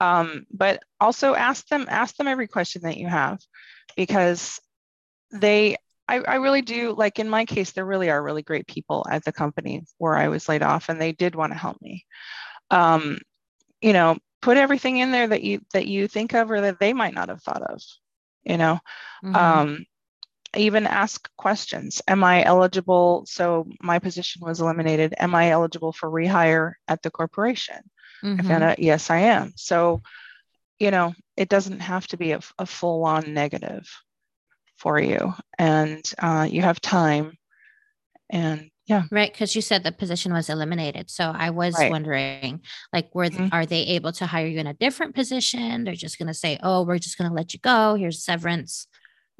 um 0.00 0.44
but 0.52 0.82
also 1.00 1.34
ask 1.34 1.66
them 1.68 1.86
ask 1.88 2.14
them 2.16 2.28
every 2.28 2.46
question 2.46 2.82
that 2.82 2.98
you 2.98 3.08
have 3.08 3.38
because 3.96 4.60
they 5.32 5.74
I, 6.06 6.18
I 6.18 6.34
really 6.34 6.62
do 6.62 6.92
like 6.92 7.18
in 7.18 7.30
my 7.30 7.46
case 7.46 7.70
there 7.70 7.86
really 7.86 8.10
are 8.10 8.22
really 8.22 8.42
great 8.42 8.66
people 8.66 9.06
at 9.10 9.24
the 9.24 9.32
company 9.32 9.84
where 9.96 10.16
i 10.16 10.28
was 10.28 10.50
laid 10.50 10.62
off 10.62 10.90
and 10.90 11.00
they 11.00 11.12
did 11.12 11.34
want 11.34 11.52
to 11.54 11.58
help 11.58 11.80
me 11.80 12.04
um 12.70 13.18
you 13.80 13.94
know 13.94 14.18
put 14.42 14.56
everything 14.56 14.98
in 14.98 15.12
there 15.12 15.28
that 15.28 15.42
you 15.42 15.60
that 15.72 15.86
you 15.86 16.08
think 16.08 16.34
of 16.34 16.50
or 16.50 16.60
that 16.62 16.78
they 16.80 16.92
might 16.92 17.14
not 17.14 17.28
have 17.28 17.42
thought 17.42 17.62
of 17.62 17.82
you 18.44 18.56
know 18.56 18.78
mm-hmm. 19.24 19.36
um, 19.36 19.84
even 20.56 20.86
ask 20.86 21.28
questions. 21.36 22.02
Am 22.08 22.24
I 22.24 22.44
eligible? 22.44 23.24
So 23.26 23.68
my 23.80 23.98
position 23.98 24.42
was 24.44 24.60
eliminated. 24.60 25.14
Am 25.18 25.34
I 25.34 25.50
eligible 25.50 25.92
for 25.92 26.10
rehire 26.10 26.72
at 26.88 27.02
the 27.02 27.10
corporation? 27.10 27.78
Mm-hmm. 28.22 28.40
I 28.40 28.48
found 28.48 28.64
out, 28.64 28.78
yes, 28.78 29.10
I 29.10 29.18
am. 29.18 29.52
So, 29.56 30.02
you 30.78 30.90
know, 30.90 31.14
it 31.36 31.48
doesn't 31.48 31.80
have 31.80 32.06
to 32.08 32.16
be 32.16 32.32
a, 32.32 32.40
a 32.58 32.66
full 32.66 33.04
on 33.04 33.32
negative 33.32 33.88
for 34.76 34.98
you. 34.98 35.34
And 35.58 36.02
uh, 36.18 36.48
you 36.50 36.62
have 36.62 36.80
time. 36.80 37.38
And 38.28 38.69
yeah. 38.90 39.04
Right. 39.12 39.32
Cause 39.32 39.54
you 39.54 39.62
said 39.62 39.84
the 39.84 39.92
position 39.92 40.32
was 40.32 40.50
eliminated. 40.50 41.10
So 41.10 41.32
I 41.34 41.50
was 41.50 41.78
right. 41.78 41.92
wondering, 41.92 42.60
like, 42.92 43.14
were, 43.14 43.26
mm-hmm. 43.26 43.46
are 43.52 43.64
they 43.64 43.82
able 43.82 44.10
to 44.12 44.26
hire 44.26 44.48
you 44.48 44.58
in 44.58 44.66
a 44.66 44.74
different 44.74 45.14
position? 45.14 45.84
They're 45.84 45.94
just 45.94 46.18
going 46.18 46.26
to 46.26 46.34
say, 46.34 46.58
oh, 46.60 46.82
we're 46.82 46.98
just 46.98 47.16
going 47.16 47.30
to 47.30 47.34
let 47.34 47.54
you 47.54 47.60
go. 47.60 47.94
Here's 47.94 48.24
severance. 48.24 48.88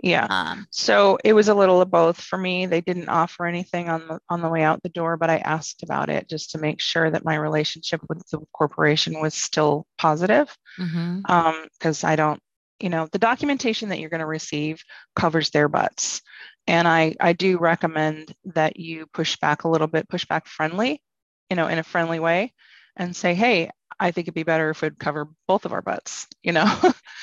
Yeah. 0.02 0.26
Um, 0.30 0.66
so 0.70 1.18
it 1.24 1.32
was 1.32 1.48
a 1.48 1.54
little 1.54 1.80
of 1.80 1.90
both 1.90 2.20
for 2.20 2.38
me. 2.38 2.66
They 2.66 2.80
didn't 2.80 3.08
offer 3.08 3.44
anything 3.44 3.88
on 3.88 4.06
the 4.06 4.20
on 4.30 4.40
the 4.40 4.48
way 4.48 4.62
out 4.62 4.82
the 4.82 4.88
door, 4.88 5.16
but 5.16 5.30
I 5.30 5.38
asked 5.38 5.82
about 5.82 6.08
it 6.08 6.28
just 6.28 6.52
to 6.52 6.58
make 6.58 6.80
sure 6.80 7.10
that 7.10 7.24
my 7.24 7.34
relationship 7.34 8.00
with 8.08 8.22
the 8.30 8.38
corporation 8.54 9.20
was 9.20 9.34
still 9.34 9.86
positive. 9.98 10.56
Because 10.78 10.92
mm-hmm. 10.92 12.06
um, 12.06 12.10
I 12.10 12.16
don't, 12.16 12.40
you 12.78 12.88
know, 12.88 13.08
the 13.12 13.18
documentation 13.18 13.90
that 13.90 13.98
you're 13.98 14.10
going 14.10 14.20
to 14.20 14.26
receive 14.26 14.82
covers 15.16 15.50
their 15.50 15.68
butts, 15.68 16.22
and 16.66 16.86
I 16.86 17.16
I 17.20 17.32
do 17.32 17.58
recommend 17.58 18.34
that 18.46 18.78
you 18.78 19.06
push 19.06 19.36
back 19.36 19.64
a 19.64 19.68
little 19.68 19.86
bit, 19.86 20.08
push 20.08 20.24
back 20.24 20.46
friendly, 20.46 21.02
you 21.48 21.56
know, 21.56 21.66
in 21.66 21.78
a 21.78 21.82
friendly 21.82 22.20
way, 22.20 22.52
and 22.96 23.14
say, 23.14 23.34
hey, 23.34 23.70
I 24.00 24.10
think 24.10 24.24
it'd 24.24 24.34
be 24.34 24.42
better 24.42 24.70
if 24.70 24.80
we'd 24.80 24.98
cover 24.98 25.28
both 25.46 25.66
of 25.66 25.72
our 25.72 25.82
butts, 25.82 26.26
you 26.42 26.52
know? 26.52 26.74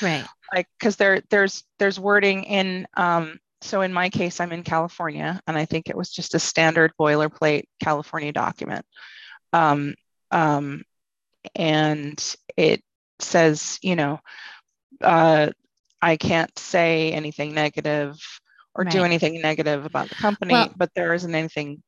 Right. 0.01 0.25
like, 0.53 0.67
cause 0.79 0.95
there, 0.95 1.21
there's, 1.29 1.63
there's 1.79 1.99
wording 1.99 2.43
in, 2.43 2.87
um, 2.95 3.39
so 3.61 3.81
in 3.81 3.91
my 3.91 4.09
case, 4.09 4.39
I'm 4.39 4.51
in 4.51 4.63
California 4.63 5.41
and 5.47 5.57
I 5.57 5.65
think 5.65 5.89
it 5.89 5.97
was 5.97 6.11
just 6.11 6.35
a 6.35 6.39
standard 6.39 6.93
boilerplate 6.99 7.63
California 7.83 8.31
document. 8.31 8.85
Um, 9.51 9.95
um, 10.29 10.83
and 11.55 12.35
it 12.55 12.83
says, 13.19 13.79
you 13.81 13.95
know, 13.95 14.19
uh, 15.01 15.49
I 15.99 16.17
can't 16.17 16.57
say 16.59 17.11
anything 17.11 17.55
negative 17.55 18.19
or 18.77 18.83
right. 18.83 18.93
do 18.93 19.03
anything 19.03 19.41
negative 19.41 19.85
about 19.85 20.09
the 20.09 20.15
company, 20.15 20.53
well, 20.53 20.71
but 20.77 20.91
there 20.95 21.13
isn't 21.13 21.33
anything 21.33 21.81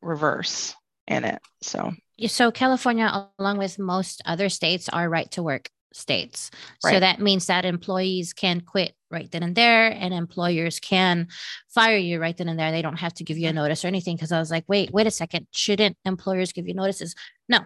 reverse 0.00 0.74
in 1.06 1.24
it. 1.24 1.42
So 1.62 1.92
so 2.26 2.50
California, 2.50 3.28
along 3.38 3.58
with 3.58 3.78
most 3.78 4.22
other 4.24 4.48
states, 4.48 4.88
are 4.88 5.08
right 5.08 5.30
to 5.32 5.42
work 5.42 5.68
states. 5.92 6.50
Right. 6.84 6.94
So 6.94 7.00
that 7.00 7.20
means 7.20 7.46
that 7.46 7.64
employees 7.64 8.32
can 8.32 8.60
quit 8.60 8.94
right 9.10 9.30
then 9.30 9.42
and 9.42 9.54
there, 9.54 9.88
and 9.88 10.12
employers 10.12 10.80
can 10.80 11.28
fire 11.68 11.96
you 11.96 12.20
right 12.20 12.36
then 12.36 12.48
and 12.48 12.58
there. 12.58 12.72
They 12.72 12.82
don't 12.82 12.98
have 12.98 13.14
to 13.14 13.24
give 13.24 13.38
you 13.38 13.48
a 13.48 13.52
notice 13.52 13.84
or 13.84 13.88
anything. 13.88 14.16
Because 14.16 14.32
I 14.32 14.38
was 14.38 14.50
like, 14.50 14.64
wait, 14.68 14.90
wait 14.90 15.06
a 15.06 15.10
second, 15.10 15.46
shouldn't 15.52 15.96
employers 16.04 16.52
give 16.52 16.66
you 16.66 16.74
notices? 16.74 17.14
No, 17.48 17.58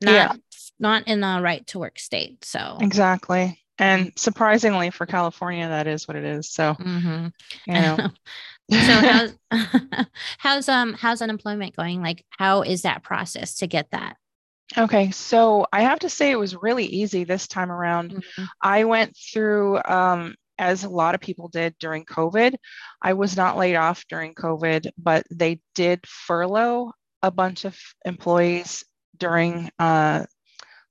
not 0.00 0.12
yeah. 0.12 0.32
not 0.78 1.08
in 1.08 1.20
the 1.20 1.40
right 1.42 1.66
to 1.68 1.78
work 1.78 1.98
state. 1.98 2.44
So 2.44 2.78
exactly. 2.80 3.60
And 3.78 4.12
surprisingly 4.16 4.90
for 4.90 5.06
California, 5.06 5.68
that 5.68 5.86
is 5.86 6.08
what 6.08 6.16
it 6.16 6.24
is. 6.24 6.50
So, 6.50 6.74
mm-hmm. 6.74 7.28
you 7.66 7.72
know, 7.72 7.96
so 8.70 8.76
how's 8.76 9.38
how's 10.38 10.68
um 10.68 10.94
how's 10.94 11.22
unemployment 11.22 11.76
going? 11.76 12.02
Like 12.02 12.24
how 12.30 12.62
is 12.62 12.82
that 12.82 13.02
process 13.02 13.56
to 13.56 13.66
get 13.66 13.90
that? 13.92 14.16
Okay, 14.76 15.10
so 15.12 15.66
I 15.72 15.82
have 15.82 16.00
to 16.00 16.10
say 16.10 16.30
it 16.30 16.38
was 16.38 16.54
really 16.54 16.84
easy 16.84 17.24
this 17.24 17.46
time 17.46 17.70
around. 17.70 18.12
Mm-hmm. 18.12 18.44
I 18.60 18.84
went 18.84 19.16
through 19.16 19.80
um 19.84 20.34
as 20.58 20.82
a 20.82 20.88
lot 20.88 21.14
of 21.14 21.20
people 21.20 21.48
did 21.48 21.76
during 21.78 22.04
COVID. 22.04 22.56
I 23.00 23.12
was 23.12 23.36
not 23.36 23.56
laid 23.56 23.76
off 23.76 24.04
during 24.08 24.34
COVID, 24.34 24.90
but 24.98 25.24
they 25.30 25.60
did 25.76 26.04
furlough 26.04 26.92
a 27.22 27.30
bunch 27.30 27.64
of 27.64 27.78
employees 28.04 28.84
during 29.16 29.70
uh 29.78 30.24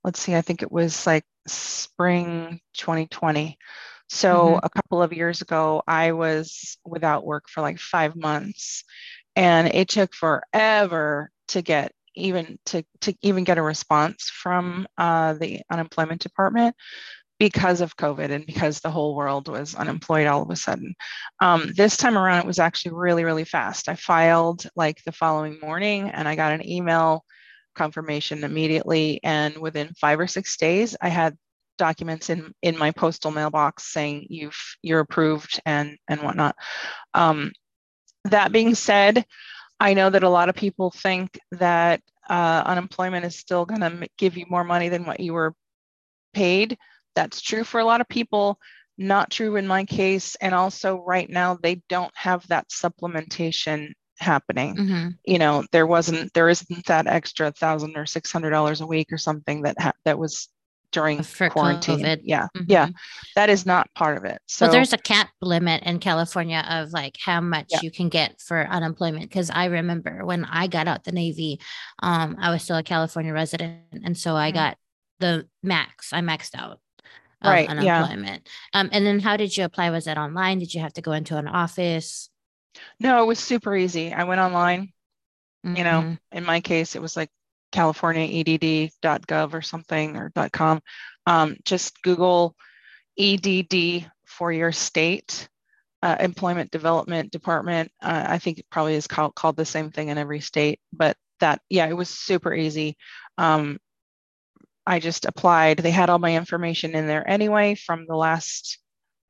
let's 0.03 0.21
see, 0.21 0.35
I 0.35 0.41
think 0.41 0.61
it 0.61 0.71
was 0.71 1.05
like 1.05 1.25
spring 1.47 2.59
2020. 2.75 3.57
So 4.09 4.35
mm-hmm. 4.35 4.59
a 4.63 4.69
couple 4.69 5.01
of 5.01 5.13
years 5.13 5.41
ago, 5.41 5.83
I 5.87 6.13
was 6.13 6.77
without 6.85 7.25
work 7.25 7.49
for 7.49 7.61
like 7.61 7.79
five 7.79 8.15
months, 8.15 8.83
and 9.35 9.67
it 9.67 9.89
took 9.89 10.13
forever 10.13 11.31
to 11.49 11.61
get 11.61 11.91
even 12.15 12.57
to, 12.65 12.83
to 13.01 13.13
even 13.21 13.43
get 13.43 13.59
a 13.59 13.61
response 13.61 14.31
from 14.33 14.87
uh, 14.97 15.33
the 15.33 15.61
unemployment 15.69 16.21
department 16.21 16.75
because 17.39 17.81
of 17.81 17.95
COVID 17.95 18.31
and 18.31 18.45
because 18.45 18.79
the 18.79 18.89
whole 18.89 19.15
world 19.15 19.47
was 19.47 19.75
unemployed 19.75 20.27
all 20.27 20.41
of 20.41 20.49
a 20.49 20.55
sudden. 20.55 20.95
Um, 21.39 21.71
this 21.75 21.97
time 21.97 22.17
around, 22.17 22.39
it 22.39 22.47
was 22.47 22.59
actually 22.59 22.95
really, 22.95 23.23
really 23.23 23.43
fast. 23.43 23.89
I 23.89 23.95
filed 23.95 24.67
like 24.75 25.03
the 25.03 25.11
following 25.11 25.59
morning 25.59 26.09
and 26.09 26.27
I 26.27 26.35
got 26.35 26.53
an 26.53 26.67
email 26.67 27.23
confirmation 27.77 28.43
immediately. 28.43 29.19
And 29.23 29.57
within 29.57 29.93
five 29.93 30.19
or 30.19 30.27
six 30.27 30.57
days, 30.57 30.97
I 31.01 31.09
had 31.09 31.37
documents 31.77 32.29
in 32.29 32.53
in 32.61 32.77
my 32.77 32.91
postal 32.91 33.31
mailbox 33.31 33.93
saying 33.93 34.25
you've 34.29 34.59
you're 34.81 34.99
approved 34.99 35.61
and 35.65 35.97
and 36.07 36.21
whatnot. 36.21 36.55
Um, 37.13 37.51
that 38.25 38.51
being 38.51 38.75
said, 38.75 39.25
I 39.79 39.93
know 39.93 40.09
that 40.09 40.23
a 40.23 40.29
lot 40.29 40.49
of 40.49 40.55
people 40.55 40.91
think 40.91 41.39
that 41.51 42.01
uh, 42.29 42.63
unemployment 42.65 43.25
is 43.25 43.37
still 43.37 43.65
going 43.65 43.81
to 43.81 44.07
give 44.17 44.37
you 44.37 44.45
more 44.49 44.63
money 44.63 44.89
than 44.89 45.05
what 45.05 45.19
you 45.19 45.33
were 45.33 45.53
paid. 46.33 46.77
That's 47.15 47.41
true 47.41 47.63
for 47.63 47.79
a 47.79 47.85
lot 47.85 48.01
of 48.01 48.09
people. 48.09 48.59
Not 48.97 49.29
true 49.29 49.55
in 49.55 49.67
my 49.67 49.85
case. 49.85 50.35
And 50.41 50.53
also, 50.55 51.03
right 51.05 51.29
now, 51.29 51.57
they 51.61 51.81
don't 51.87 52.11
have 52.15 52.47
that 52.47 52.69
supplementation 52.69 53.93
happening. 54.19 54.75
Mm-hmm. 54.75 55.09
You 55.25 55.39
know, 55.39 55.63
there 55.71 55.87
wasn't, 55.87 56.33
there 56.33 56.49
isn't 56.49 56.85
that 56.85 57.07
extra 57.07 57.51
thousand 57.51 57.97
or 57.97 58.05
six 58.05 58.31
hundred 58.31 58.51
dollars 58.51 58.81
a 58.81 58.87
week 58.87 59.11
or 59.11 59.17
something 59.17 59.63
that 59.63 59.79
ha- 59.79 59.93
that 60.05 60.17
was 60.17 60.49
during 60.91 61.21
for 61.21 61.49
quarantine. 61.49 61.99
COVID. 61.99 62.21
Yeah. 62.23 62.47
Mm-hmm. 62.55 62.71
Yeah. 62.71 62.89
That 63.35 63.49
is 63.49 63.65
not 63.65 63.93
part 63.93 64.17
of 64.17 64.23
it. 64.23 64.41
So 64.47 64.65
well, 64.65 64.73
there's 64.73 64.93
a 64.93 64.97
cap 64.97 65.29
limit 65.41 65.83
in 65.83 65.99
California 65.99 66.65
of 66.69 66.93
like 66.93 67.17
how 67.19 67.41
much 67.41 67.67
yeah. 67.69 67.79
you 67.81 67.91
can 67.91 68.09
get 68.09 68.39
for 68.39 68.65
unemployment. 68.67 69.29
Cause 69.29 69.49
I 69.53 69.65
remember 69.65 70.25
when 70.25 70.45
I 70.45 70.67
got 70.67 70.87
out 70.87 71.03
the 71.03 71.11
Navy, 71.11 71.59
um, 71.99 72.37
I 72.39 72.51
was 72.51 72.63
still 72.63 72.77
a 72.77 72.83
California 72.83 73.33
resident. 73.33 73.81
And 74.03 74.17
so 74.17 74.35
I 74.35 74.49
mm-hmm. 74.49 74.55
got 74.55 74.77
the 75.19 75.47
max, 75.61 76.13
I 76.13 76.21
maxed 76.21 76.55
out. 76.55 76.79
right. 77.43 77.67
Unemployment. 77.67 78.47
Yeah. 78.73 78.79
Um, 78.79 78.89
and 78.91 79.05
then 79.05 79.19
how 79.19 79.35
did 79.35 79.57
you 79.57 79.65
apply? 79.65 79.89
Was 79.89 80.05
that 80.05 80.17
online? 80.17 80.59
Did 80.59 80.73
you 80.73 80.81
have 80.81 80.93
to 80.93 81.01
go 81.01 81.11
into 81.11 81.37
an 81.37 81.47
office? 81.47 82.29
No, 82.99 83.21
it 83.21 83.25
was 83.25 83.39
super 83.39 83.75
easy. 83.75 84.13
I 84.13 84.23
went 84.23 84.41
online. 84.41 84.93
Mm-hmm. 85.65 85.75
You 85.75 85.83
know, 85.83 86.01
mm-hmm. 86.01 86.37
in 86.37 86.43
my 86.45 86.61
case, 86.61 86.95
it 86.95 87.01
was 87.01 87.15
like 87.15 87.29
californiaedd.gov 87.73 89.53
or 89.53 89.61
something 89.61 90.15
or 90.15 90.31
.com. 90.51 90.81
Um, 91.25 91.57
just 91.63 92.01
Google 92.01 92.55
EDD 93.17 94.09
for 94.25 94.51
your 94.51 94.71
state. 94.71 95.49
Uh, 96.03 96.15
employment 96.19 96.69
development 96.69 97.31
department. 97.31 97.91
Uh, 98.01 98.23
I 98.27 98.37
think 98.37 98.59
it 98.59 98.67
probably 98.69 98.93
is 98.93 99.07
called, 99.07 99.33
called 99.33 99.57
the 99.57 99.65
same 99.65 99.89
thing 99.89 100.09
in 100.09 100.19
every 100.19 100.41
state, 100.41 100.79
but 100.93 101.17
that, 101.39 101.59
yeah, 101.69 101.87
it 101.87 101.97
was 101.97 102.07
super 102.07 102.53
easy. 102.53 102.97
Um, 103.39 103.79
I 104.85 104.99
just 104.99 105.25
applied. 105.25 105.79
They 105.79 105.91
had 105.91 106.11
all 106.11 106.19
my 106.19 106.35
information 106.35 106.95
in 106.95 107.07
there 107.07 107.27
anyway 107.27 107.73
from 107.73 108.05
the 108.07 108.15
last 108.15 108.77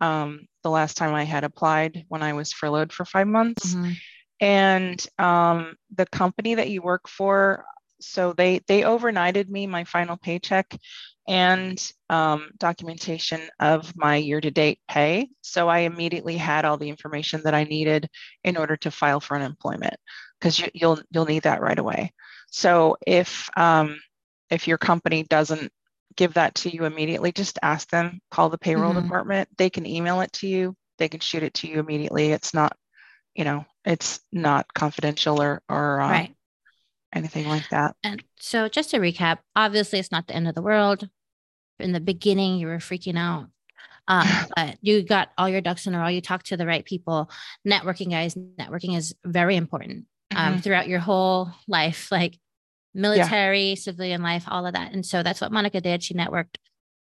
um, 0.02 0.48
the 0.64 0.70
last 0.70 0.98
time 0.98 1.14
I 1.14 1.24
had 1.24 1.44
applied 1.44 2.06
when 2.08 2.24
I 2.24 2.34
was 2.34 2.54
furloughed 2.54 2.94
for 2.94 3.06
five 3.06 3.28
months. 3.28 3.74
Mm-hmm. 3.74 3.92
And 4.40 5.08
um, 5.18 5.76
the 5.96 6.06
company 6.06 6.56
that 6.56 6.70
you 6.70 6.82
work 6.82 7.08
for, 7.08 7.66
so 8.00 8.34
they 8.34 8.60
they 8.68 8.82
overnighted 8.82 9.50
me 9.50 9.66
my 9.66 9.84
final 9.84 10.18
paycheck 10.18 10.78
and 11.28 11.92
um, 12.10 12.52
documentation 12.58 13.42
of 13.60 13.94
my 13.96 14.16
year-to-date 14.16 14.80
pay. 14.88 15.30
So 15.42 15.68
I 15.68 15.80
immediately 15.80 16.38
had 16.38 16.64
all 16.64 16.78
the 16.78 16.90
information 16.90 17.42
that 17.44 17.54
I 17.54 17.66
needed 17.66 18.10
in 18.44 18.56
order 18.56 18.78
to 18.78 18.92
file 18.92 19.20
for 19.20 19.36
unemployment 19.36 19.96
because 20.40 20.60
you, 20.60 20.66
will 20.66 20.72
you'll, 20.74 21.00
you'll 21.12 21.26
need 21.26 21.44
that 21.44 21.62
right 21.62 21.78
away. 21.78 22.14
So 22.50 22.96
if 23.06 23.50
um, 23.58 24.00
if 24.50 24.68
your 24.68 24.78
company 24.78 25.24
doesn't 25.24 25.72
give 26.18 26.34
that 26.34 26.56
to 26.56 26.70
you 26.70 26.86
immediately, 26.86 27.32
just 27.32 27.60
ask 27.62 27.90
them. 27.90 28.20
Call 28.30 28.50
the 28.50 28.58
payroll 28.58 28.92
mm-hmm. 28.92 29.04
department. 29.04 29.50
They 29.58 29.70
can 29.70 29.86
email 29.86 30.22
it 30.22 30.34
to 30.34 30.48
you. 30.48 30.76
They 30.98 31.08
can 31.08 31.22
shoot 31.22 31.44
it 31.44 31.54
to 31.56 31.68
you 31.68 31.80
immediately. 31.80 32.32
It's 32.32 32.54
not, 32.54 32.76
you 33.36 33.46
know, 33.46 33.66
it's 33.86 34.20
not 34.32 34.74
confidential 34.74 35.42
or 35.42 35.62
or 35.70 36.02
um, 36.02 36.12
right 36.12 36.36
anything 37.14 37.48
like 37.48 37.68
that. 37.70 37.96
And 38.04 38.24
so, 38.40 38.68
just 38.70 38.92
to 38.92 39.00
recap, 39.00 39.40
obviously, 39.56 40.00
it's 40.00 40.12
not 40.12 40.28
the 40.28 40.36
end 40.36 40.48
of 40.48 40.56
the 40.56 40.62
world. 40.62 41.08
In 41.80 41.92
the 41.92 42.00
beginning, 42.00 42.58
you 42.58 42.68
were 42.68 42.78
freaking 42.78 43.18
out, 43.18 43.48
um, 44.08 44.28
but 44.56 44.78
you 44.82 45.04
got 45.04 45.30
all 45.38 45.50
your 45.50 45.62
ducks 45.62 45.88
in 45.88 45.96
a 45.96 46.00
row. 46.00 46.08
You 46.08 46.22
talked 46.22 46.48
to 46.48 46.58
the 46.58 46.68
right 46.68 46.86
people. 46.86 47.30
Networking, 47.68 48.12
guys, 48.12 48.36
networking 48.36 48.98
is 48.98 49.16
very 49.26 49.56
important 49.56 50.06
um, 50.36 50.54
mm-hmm. 50.54 50.62
throughout 50.62 50.88
your 50.88 51.00
whole 51.00 51.52
life, 51.68 52.12
like 52.12 52.38
military, 52.94 53.70
yeah. 53.70 53.76
civilian 53.76 54.22
life, 54.22 54.46
all 54.48 54.66
of 54.66 54.74
that. 54.74 54.94
And 54.94 55.06
so 55.06 55.24
that's 55.24 55.42
what 55.42 55.52
Monica 55.52 55.82
did. 55.82 56.04
She 56.04 56.14
networked, 56.14 56.58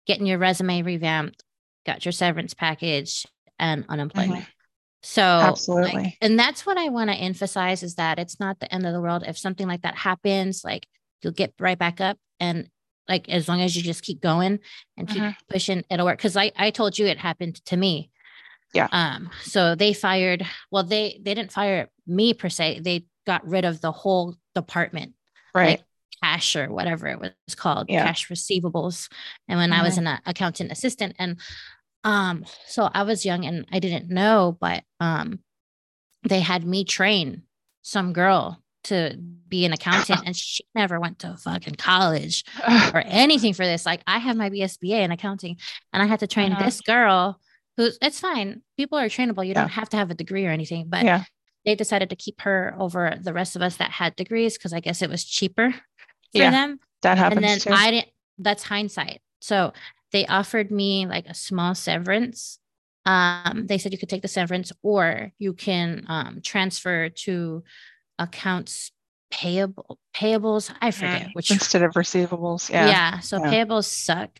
getting 0.06 0.26
your 0.26 0.38
resume 0.38 0.82
revamped, 0.82 1.42
got 1.86 2.04
your 2.04 2.12
severance 2.12 2.54
package 2.54 3.26
and 3.58 3.84
unemployment. 3.88 4.42
Mm-hmm. 4.42 4.50
So 5.02 5.22
Absolutely. 5.22 5.92
like, 5.92 6.18
and 6.22 6.38
that's 6.38 6.64
what 6.64 6.78
I 6.78 6.88
want 6.88 7.10
to 7.10 7.16
emphasize 7.16 7.82
is 7.82 7.96
that 7.96 8.18
it's 8.18 8.40
not 8.40 8.58
the 8.58 8.72
end 8.74 8.86
of 8.86 8.94
the 8.94 9.02
world. 9.02 9.22
If 9.26 9.36
something 9.36 9.68
like 9.68 9.82
that 9.82 9.96
happens, 9.96 10.62
like 10.64 10.86
you'll 11.20 11.34
get 11.34 11.52
right 11.58 11.78
back 11.78 12.00
up 12.00 12.16
and 12.40 12.68
like 13.06 13.28
as 13.28 13.46
long 13.46 13.60
as 13.60 13.76
you 13.76 13.82
just 13.82 14.02
keep 14.02 14.22
going 14.22 14.60
and 14.96 15.06
keep 15.06 15.22
Mhm. 15.22 15.36
pushing, 15.50 15.84
it'll 15.90 16.06
work. 16.06 16.18
Cause 16.18 16.38
I, 16.38 16.52
I 16.56 16.70
told 16.70 16.98
you 16.98 17.04
it 17.04 17.18
happened 17.18 17.62
to 17.66 17.76
me. 17.76 18.10
Yeah. 18.72 18.88
Um, 18.92 19.28
so 19.42 19.74
they 19.74 19.92
fired, 19.92 20.46
well, 20.70 20.84
they 20.84 21.20
they 21.22 21.34
didn't 21.34 21.52
fire 21.52 21.88
me 22.06 22.32
per 22.32 22.48
se. 22.48 22.80
They 22.80 23.04
got 23.26 23.46
rid 23.46 23.66
of 23.66 23.82
the 23.82 23.92
whole 23.92 24.36
department 24.54 25.12
right. 25.54 25.68
like 25.78 25.84
cash 26.22 26.56
or 26.56 26.72
whatever 26.72 27.06
it 27.08 27.18
was 27.20 27.54
called, 27.54 27.88
Yeah. 27.90 28.04
cash 28.04 28.28
receivables. 28.28 29.10
And 29.48 29.58
when 29.58 29.72
I 29.72 29.82
was 29.82 29.94
Mhm. 29.94 29.98
an 29.98 30.06
uh, 30.08 30.18
accountant 30.26 30.72
assistant, 30.72 31.16
and 31.18 31.38
um, 32.04 32.44
so 32.66 32.90
I 32.92 33.02
was 33.02 33.24
young 33.24 33.44
and 33.46 33.66
I 33.72 33.78
didn't 33.78 34.10
know, 34.10 34.56
but 34.60 34.84
um, 35.00 35.38
they 36.22 36.40
had 36.40 36.64
me 36.64 36.84
train 36.84 37.42
some 37.82 38.12
girl 38.12 38.60
to 38.84 39.16
be 39.48 39.64
an 39.64 39.72
accountant, 39.72 40.20
and 40.26 40.36
she 40.36 40.64
never 40.74 41.00
went 41.00 41.18
to 41.20 41.36
fucking 41.36 41.76
college 41.76 42.44
or 42.94 43.02
anything 43.06 43.54
for 43.54 43.64
this. 43.64 43.86
Like 43.86 44.02
I 44.06 44.18
have 44.18 44.36
my 44.36 44.50
BSBA 44.50 45.02
in 45.02 45.10
accounting, 45.12 45.56
and 45.92 46.02
I 46.02 46.06
had 46.06 46.20
to 46.20 46.26
train 46.26 46.52
Mhm. 46.52 46.64
this 46.64 46.80
girl. 46.82 47.40
Who's 47.76 47.98
it's 48.02 48.20
fine. 48.20 48.62
People 48.76 48.98
are 48.98 49.06
trainable. 49.08 49.42
You 49.44 49.52
Yeah. 49.52 49.62
don't 49.62 49.70
have 49.70 49.88
to 49.90 49.96
have 49.96 50.10
a 50.10 50.14
degree 50.14 50.46
or 50.46 50.50
anything, 50.50 50.86
but 50.88 51.04
yeah. 51.04 51.24
They 51.64 51.74
decided 51.74 52.10
to 52.10 52.16
keep 52.16 52.40
her 52.42 52.74
over 52.78 53.16
the 53.20 53.32
rest 53.32 53.56
of 53.56 53.62
us 53.62 53.76
that 53.76 53.90
had 53.90 54.16
degrees 54.16 54.56
because 54.58 54.72
I 54.72 54.80
guess 54.80 55.02
it 55.02 55.10
was 55.10 55.24
cheaper 55.24 55.74
for 56.32 56.38
Yeah, 56.38 56.50
them. 56.50 56.80
That 57.02 57.18
happens 57.18 57.36
And 57.36 57.44
then 57.44 57.58
too. 57.58 57.70
I 57.72 57.90
didn't, 57.90 58.08
that's 58.38 58.62
hindsight. 58.64 59.20
So 59.40 59.72
they 60.12 60.26
offered 60.26 60.70
me 60.70 61.06
like 61.06 61.26
a 61.26 61.34
small 61.34 61.74
severance. 61.74 62.58
Um, 63.06 63.66
they 63.66 63.78
said 63.78 63.92
you 63.92 63.98
could 63.98 64.08
take 64.08 64.22
the 64.22 64.28
severance 64.28 64.72
or 64.82 65.32
you 65.38 65.52
can 65.52 66.04
um, 66.08 66.40
transfer 66.42 67.08
to 67.10 67.62
accounts 68.18 68.92
payable, 69.30 69.98
payables. 70.14 70.70
I 70.80 70.90
forget 70.90 71.26
Mm, 71.26 71.34
which. 71.34 71.50
Instead 71.50 71.82
of 71.82 71.92
receivables. 71.92 72.70
Yeah. 72.70 72.86
Yeah. 72.88 73.18
So 73.20 73.38
Yeah. 73.40 73.50
payables 73.50 73.84
suck. 73.86 74.30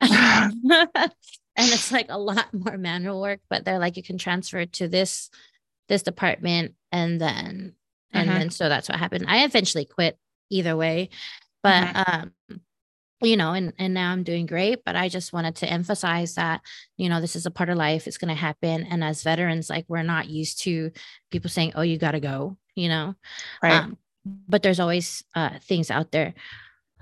and 0.00 1.10
it's 1.56 1.90
like 1.90 2.06
a 2.10 2.18
lot 2.18 2.52
more 2.52 2.76
manual 2.76 3.20
work, 3.20 3.40
but 3.48 3.64
they're 3.64 3.78
like, 3.78 3.96
you 3.96 4.02
can 4.02 4.18
transfer 4.18 4.66
to 4.66 4.88
this, 4.88 5.30
this 5.88 6.02
department. 6.02 6.74
And 6.92 7.20
then, 7.20 7.74
and 8.12 8.28
Mhm. 8.28 8.34
then, 8.34 8.50
so 8.50 8.68
that's 8.68 8.88
what 8.88 8.98
happened. 8.98 9.26
I 9.28 9.44
eventually 9.44 9.84
quit 9.84 10.18
either 10.50 10.76
way, 10.76 11.10
but, 11.62 12.08
um, 12.08 12.32
you 13.22 13.36
know, 13.36 13.52
and, 13.52 13.72
and 13.78 13.94
now 13.94 14.12
I'm 14.12 14.24
doing 14.24 14.46
great, 14.46 14.84
but 14.84 14.94
I 14.94 15.08
just 15.08 15.32
wanted 15.32 15.56
to 15.56 15.70
emphasize 15.70 16.34
that, 16.34 16.60
you 16.96 17.08
know, 17.08 17.20
this 17.20 17.34
is 17.34 17.46
a 17.46 17.50
part 17.50 17.70
of 17.70 17.78
life. 17.78 18.06
It's 18.06 18.18
going 18.18 18.28
to 18.28 18.34
happen. 18.34 18.84
And 18.84 19.02
as 19.02 19.22
veterans, 19.22 19.70
like 19.70 19.86
we're 19.88 20.02
not 20.02 20.28
used 20.28 20.62
to 20.62 20.92
people 21.30 21.48
saying, 21.48 21.72
oh, 21.74 21.82
you 21.82 21.98
got 21.98 22.12
to 22.12 22.20
go, 22.20 22.58
you 22.74 22.88
know? 22.88 23.14
Right. 23.62 23.80
Um, 23.80 23.96
but 24.24 24.62
there's 24.62 24.80
always 24.80 25.24
uh, 25.34 25.58
things 25.62 25.90
out 25.90 26.12
there 26.12 26.34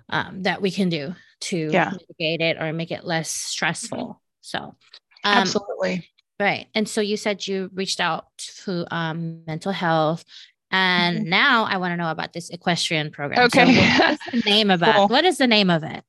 um, 0.08 0.44
that 0.44 0.62
we 0.62 0.70
can 0.70 0.88
do 0.88 1.14
to 1.40 1.56
Yeah. 1.56 1.90
mitigate 1.90 2.40
it 2.40 2.62
or 2.62 2.72
make 2.72 2.92
it 2.92 3.04
less 3.04 3.28
stressful. 3.30 4.20
So, 4.40 4.58
um, 4.60 4.76
Absolutely. 5.24 6.08
Right. 6.44 6.66
And 6.74 6.88
so 6.88 7.00
you 7.00 7.16
said 7.16 7.46
you 7.46 7.70
reached 7.74 8.00
out 8.00 8.26
to 8.64 8.84
um, 8.94 9.42
mental 9.46 9.72
health. 9.72 10.24
And 10.70 11.26
now 11.26 11.64
I 11.64 11.76
want 11.76 11.92
to 11.92 11.96
know 11.96 12.10
about 12.10 12.32
this 12.32 12.50
equestrian 12.50 13.10
program. 13.12 13.48
So 13.50 13.60
Okay. 13.62 13.76
what 13.76 14.10
is 14.12 14.18
the 14.32 14.42
name 14.44 14.70
about? 14.70 14.94
Cool. 14.96 15.08
What 15.08 15.24
is 15.24 15.38
the 15.38 15.46
name 15.46 15.70
of 15.70 15.84
it? 15.84 16.02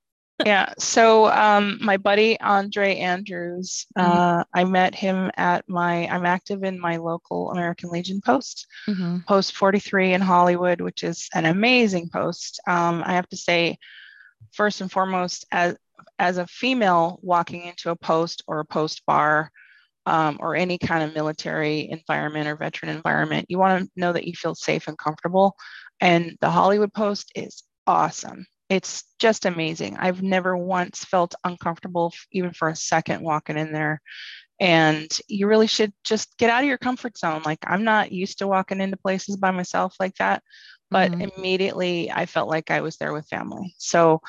yeah. 0.44 0.74
So 0.80 1.28
um, 1.28 1.78
my 1.82 1.98
buddy 1.98 2.40
Andre 2.42 2.96
Andrews, 2.98 3.86
Mhm. 3.98 4.04
uh, 4.40 4.44
I 4.54 4.64
met 4.66 4.94
him 4.96 5.32
at 5.38 5.64
my. 5.70 6.08
I'm 6.10 6.26
active 6.26 6.64
in 6.64 6.80
my 6.80 6.98
local 6.98 7.52
American 7.52 7.90
Legion 7.90 8.22
post, 8.26 8.66
Mhm. 8.90 9.26
post 9.28 9.56
43 9.56 10.14
in 10.14 10.22
Hollywood, 10.22 10.82
which 10.82 11.04
is 11.04 11.30
an 11.34 11.46
amazing 11.46 12.10
post. 12.10 12.60
Um, 12.68 13.04
I 13.06 13.14
have 13.14 13.30
to 13.30 13.38
say, 13.38 13.78
first 14.52 14.82
and 14.82 14.92
foremost, 14.92 15.46
as 15.52 15.78
as 16.20 16.38
a 16.38 16.48
female 16.48 17.20
walking 17.22 17.62
into 17.66 17.90
a 17.92 17.96
post 17.96 18.44
or 18.48 18.60
a 18.60 18.66
post 18.66 19.06
bar. 19.06 19.52
Um, 20.06 20.38
or 20.40 20.56
any 20.56 20.78
kind 20.78 21.04
of 21.04 21.16
military 21.16 21.90
environment 21.90 22.48
or 22.48 22.56
veteran 22.56 22.96
environment, 22.96 23.48
you 23.50 23.58
want 23.58 23.84
to 23.86 23.92
know 24.00 24.14
that 24.14 24.26
you 24.28 24.34
feel 24.34 24.54
safe 24.56 24.88
and 24.88 24.98
comfortable. 24.98 25.56
And 26.00 26.38
the 26.42 26.50
Hollywood 26.52 26.94
Post 26.94 27.32
is 27.36 27.64
awesome. 27.88 28.46
It's 28.70 29.04
just 29.20 29.46
amazing. 29.46 29.98
I've 29.98 30.22
never 30.24 30.58
once 30.58 31.04
felt 31.06 31.36
uncomfortable, 31.44 32.14
even 32.32 32.54
for 32.54 32.70
a 32.70 32.76
second, 32.76 33.22
walking 33.24 33.58
in 33.58 33.72
there. 33.72 34.02
And 34.60 35.08
you 35.28 35.48
really 35.48 35.68
should 35.68 35.94
just 36.04 36.38
get 36.38 36.50
out 36.50 36.64
of 36.64 36.70
your 36.70 36.78
comfort 36.78 37.18
zone. 37.18 37.42
Like, 37.46 37.60
I'm 37.68 37.84
not 37.84 38.12
used 38.12 38.40
to 38.40 38.48
walking 38.48 38.80
into 38.82 38.98
places 38.98 39.38
by 39.38 39.52
myself 39.52 39.96
like 40.00 40.16
that, 40.16 40.44
but 40.90 41.14
Mhm. 41.14 41.30
immediately 41.38 42.12
I 42.12 42.26
felt 42.26 42.50
like 42.50 42.72
I 42.72 42.82
was 42.82 42.98
there 42.98 43.14
with 43.14 43.28
family. 43.28 43.76
So, 43.78 44.22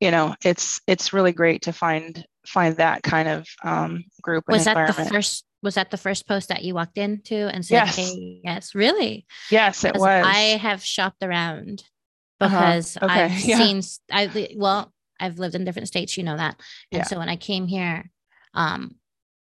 you 0.00 0.10
know, 0.10 0.34
it's 0.44 0.80
it's 0.86 1.12
really 1.12 1.32
great 1.32 1.62
to 1.62 1.72
find 1.72 2.24
find 2.46 2.76
that 2.76 3.02
kind 3.02 3.28
of 3.28 3.46
um, 3.62 4.04
group 4.22 4.44
Was 4.48 4.64
that 4.64 4.86
the 4.86 4.92
first? 5.04 5.44
Was 5.62 5.74
that 5.76 5.90
the 5.92 5.96
first 5.96 6.26
post 6.26 6.48
that 6.48 6.64
you 6.64 6.74
walked 6.74 6.98
into 6.98 7.36
and 7.48 7.64
said, 7.64 7.74
Yes. 7.86 7.96
"Hey, 7.96 8.40
yes, 8.42 8.74
really"? 8.74 9.26
yes, 9.50 9.84
it 9.84 9.92
Because 9.92 10.00
was. 10.00 10.26
I 10.26 10.38
have 10.58 10.84
shopped 10.84 11.22
around 11.22 11.84
Uh-huh. 12.40 12.58
because 12.58 12.96
Okay, 12.96 13.06
I've 13.06 13.38
yeah. 13.44 13.58
seen 13.58 13.82
I 14.10 14.48
well, 14.56 14.92
I've 15.20 15.38
lived 15.38 15.54
in 15.54 15.64
different 15.64 15.86
states, 15.88 16.16
you 16.16 16.24
know 16.24 16.36
that. 16.36 16.58
And 16.90 17.00
Yeah. 17.00 17.04
so 17.04 17.18
when 17.18 17.28
I 17.28 17.36
came 17.36 17.68
here, 17.68 18.10
um, 18.54 18.96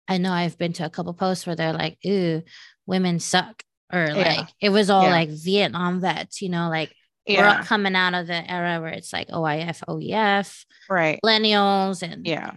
I 0.07 0.19
know 0.19 0.31
I've 0.31 0.57
been 0.59 0.73
to 0.73 0.85
a 0.85 0.89
couple 0.91 1.13
posts 1.15 1.47
where 1.47 1.55
they're 1.55 1.73
like, 1.73 1.97
ooh, 2.05 2.43
women 2.85 3.19
suck. 3.19 3.63
Or 3.91 4.05
Yeah. 4.05 4.13
like 4.37 4.49
it 4.61 4.69
was 4.69 4.89
all 4.91 5.05
Yeah. 5.05 5.09
like 5.11 5.29
Vietnam 5.29 5.99
vets, 6.01 6.41
you 6.43 6.49
know, 6.49 6.69
like 6.69 6.93
we're 7.27 7.45
all 7.45 7.63
coming 7.63 7.95
out 7.95 8.13
of 8.13 8.27
the 8.27 8.49
era 8.51 8.79
where 8.79 8.93
it's 8.93 9.11
like 9.11 9.29
OIF, 9.29 9.81
OEF, 9.87 10.65
right. 10.89 11.19
millennials, 11.25 12.03
and 12.03 12.27
Yeah. 12.27 12.51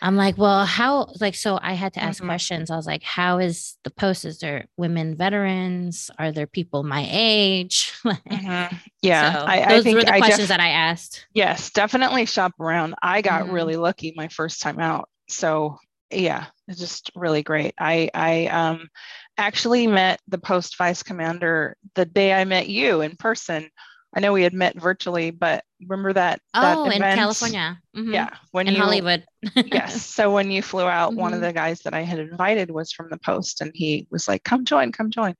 I'm 0.00 0.16
like, 0.16 0.38
well, 0.38 0.64
how 0.64 1.12
like 1.20 1.34
so 1.34 1.58
I 1.60 1.74
had 1.74 1.94
to 1.94 2.02
ask 2.02 2.22
Mhm. 2.22 2.26
questions. 2.26 2.70
I 2.70 2.76
was 2.76 2.86
like, 2.86 3.02
how 3.02 3.38
is 3.38 3.76
the 3.84 3.90
post? 3.90 4.24
Is 4.24 4.38
there 4.38 4.66
women 4.76 5.16
veterans? 5.16 6.10
Are 6.18 6.32
there 6.32 6.46
people 6.46 6.82
my 6.84 7.06
age? 7.10 7.92
Mhm. 8.30 8.80
Yeah. 9.02 9.32
So 9.32 9.44
I, 9.46 9.62
I 9.62 9.66
those 9.66 9.82
think 9.82 9.96
were 9.96 10.04
the 10.04 10.14
I 10.14 10.18
questions 10.18 10.48
def- 10.48 10.48
that 10.48 10.60
I 10.60 10.68
asked. 10.70 11.26
yes, 11.34 11.70
definitely 11.70 12.26
shop 12.26 12.52
around. 12.60 12.94
I 13.02 13.22
got 13.22 13.46
Mhm. 13.46 13.52
really 13.52 13.76
lucky 13.76 14.12
my 14.16 14.28
first 14.28 14.60
time 14.62 14.78
out. 14.80 15.08
So 15.28 15.78
yeah, 16.10 16.46
it's 16.68 16.78
just 16.80 17.10
really 17.14 17.42
great. 17.42 17.74
I 17.78 18.10
I 18.14 18.46
um 18.46 18.88
actually 19.36 19.86
met 19.86 20.20
the 20.28 20.38
post 20.38 20.76
vice 20.78 21.02
commander 21.02 21.76
the 21.94 22.04
day 22.06 22.32
I 22.32 22.44
met 22.44 22.68
you 22.68 23.00
in 23.02 23.16
person. 23.16 23.68
I 24.14 24.20
know 24.20 24.32
we 24.32 24.42
had 24.42 24.54
met 24.54 24.74
virtually, 24.80 25.30
but 25.30 25.64
remember 25.86 26.12
that 26.14 26.40
that 26.54 26.76
Oh, 26.78 26.84
in 26.86 26.92
event? 26.92 27.18
California. 27.18 27.78
Mhm. 27.94 28.14
Yeah, 28.14 28.30
when 28.52 28.66
In 28.66 28.74
you 28.74 28.80
Hollywood. 28.80 29.24
yes. 29.54 30.06
So 30.06 30.32
when 30.32 30.50
you 30.50 30.62
flew 30.62 30.86
out, 30.86 31.14
one 31.14 31.34
of 31.34 31.40
Mhm. 31.40 31.42
the 31.42 31.52
guys 31.52 31.80
that 31.80 31.92
I 31.94 32.00
had 32.02 32.18
invited 32.18 32.70
was 32.70 32.90
from 32.90 33.10
the 33.10 33.18
post, 33.18 33.60
and 33.60 33.70
he 33.74 34.06
was 34.10 34.26
like, 34.26 34.42
"Come 34.44 34.64
join, 34.64 34.92
come 34.92 35.10
join." 35.10 35.34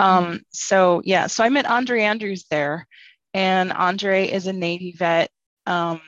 Mm-hmm. 0.00 0.02
Um, 0.32 0.40
so 0.50 1.00
yeah, 1.04 1.26
so 1.28 1.44
I 1.44 1.48
met 1.48 1.66
Andre 1.66 2.02
Andrews 2.02 2.44
there, 2.50 2.86
and 3.34 3.72
Andre 3.72 4.26
is 4.28 4.46
a 4.48 4.52
Navy 4.52 4.92
vet, 4.98 5.30
um, 5.66 6.00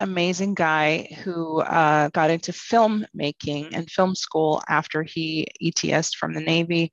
amazing 0.00 0.54
guy 0.54 1.08
who 1.24 1.60
uh, 1.60 2.08
got 2.10 2.30
into 2.30 2.52
filmmaking 2.52 3.70
and 3.72 3.90
film 3.90 4.14
school 4.14 4.62
after 4.68 5.02
he 5.02 5.46
ETSed 5.62 6.16
from 6.16 6.34
the 6.34 6.40
Navy, 6.40 6.92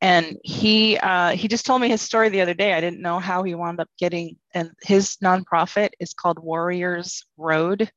and 0.00 0.36
he 0.42 0.96
uh, 0.98 1.30
he 1.30 1.48
just 1.48 1.66
told 1.66 1.80
me 1.80 1.88
his 1.88 2.02
story 2.02 2.28
the 2.28 2.40
other 2.40 2.54
day. 2.54 2.72
I 2.72 2.80
didn't 2.80 3.02
know 3.02 3.18
how 3.18 3.42
he 3.42 3.54
wound 3.54 3.80
up 3.80 3.88
getting, 3.98 4.36
and 4.54 4.70
his 4.82 5.16
nonprofit 5.22 5.90
is 6.00 6.14
called 6.14 6.38
Warriors 6.38 7.26
Road. 7.36 7.90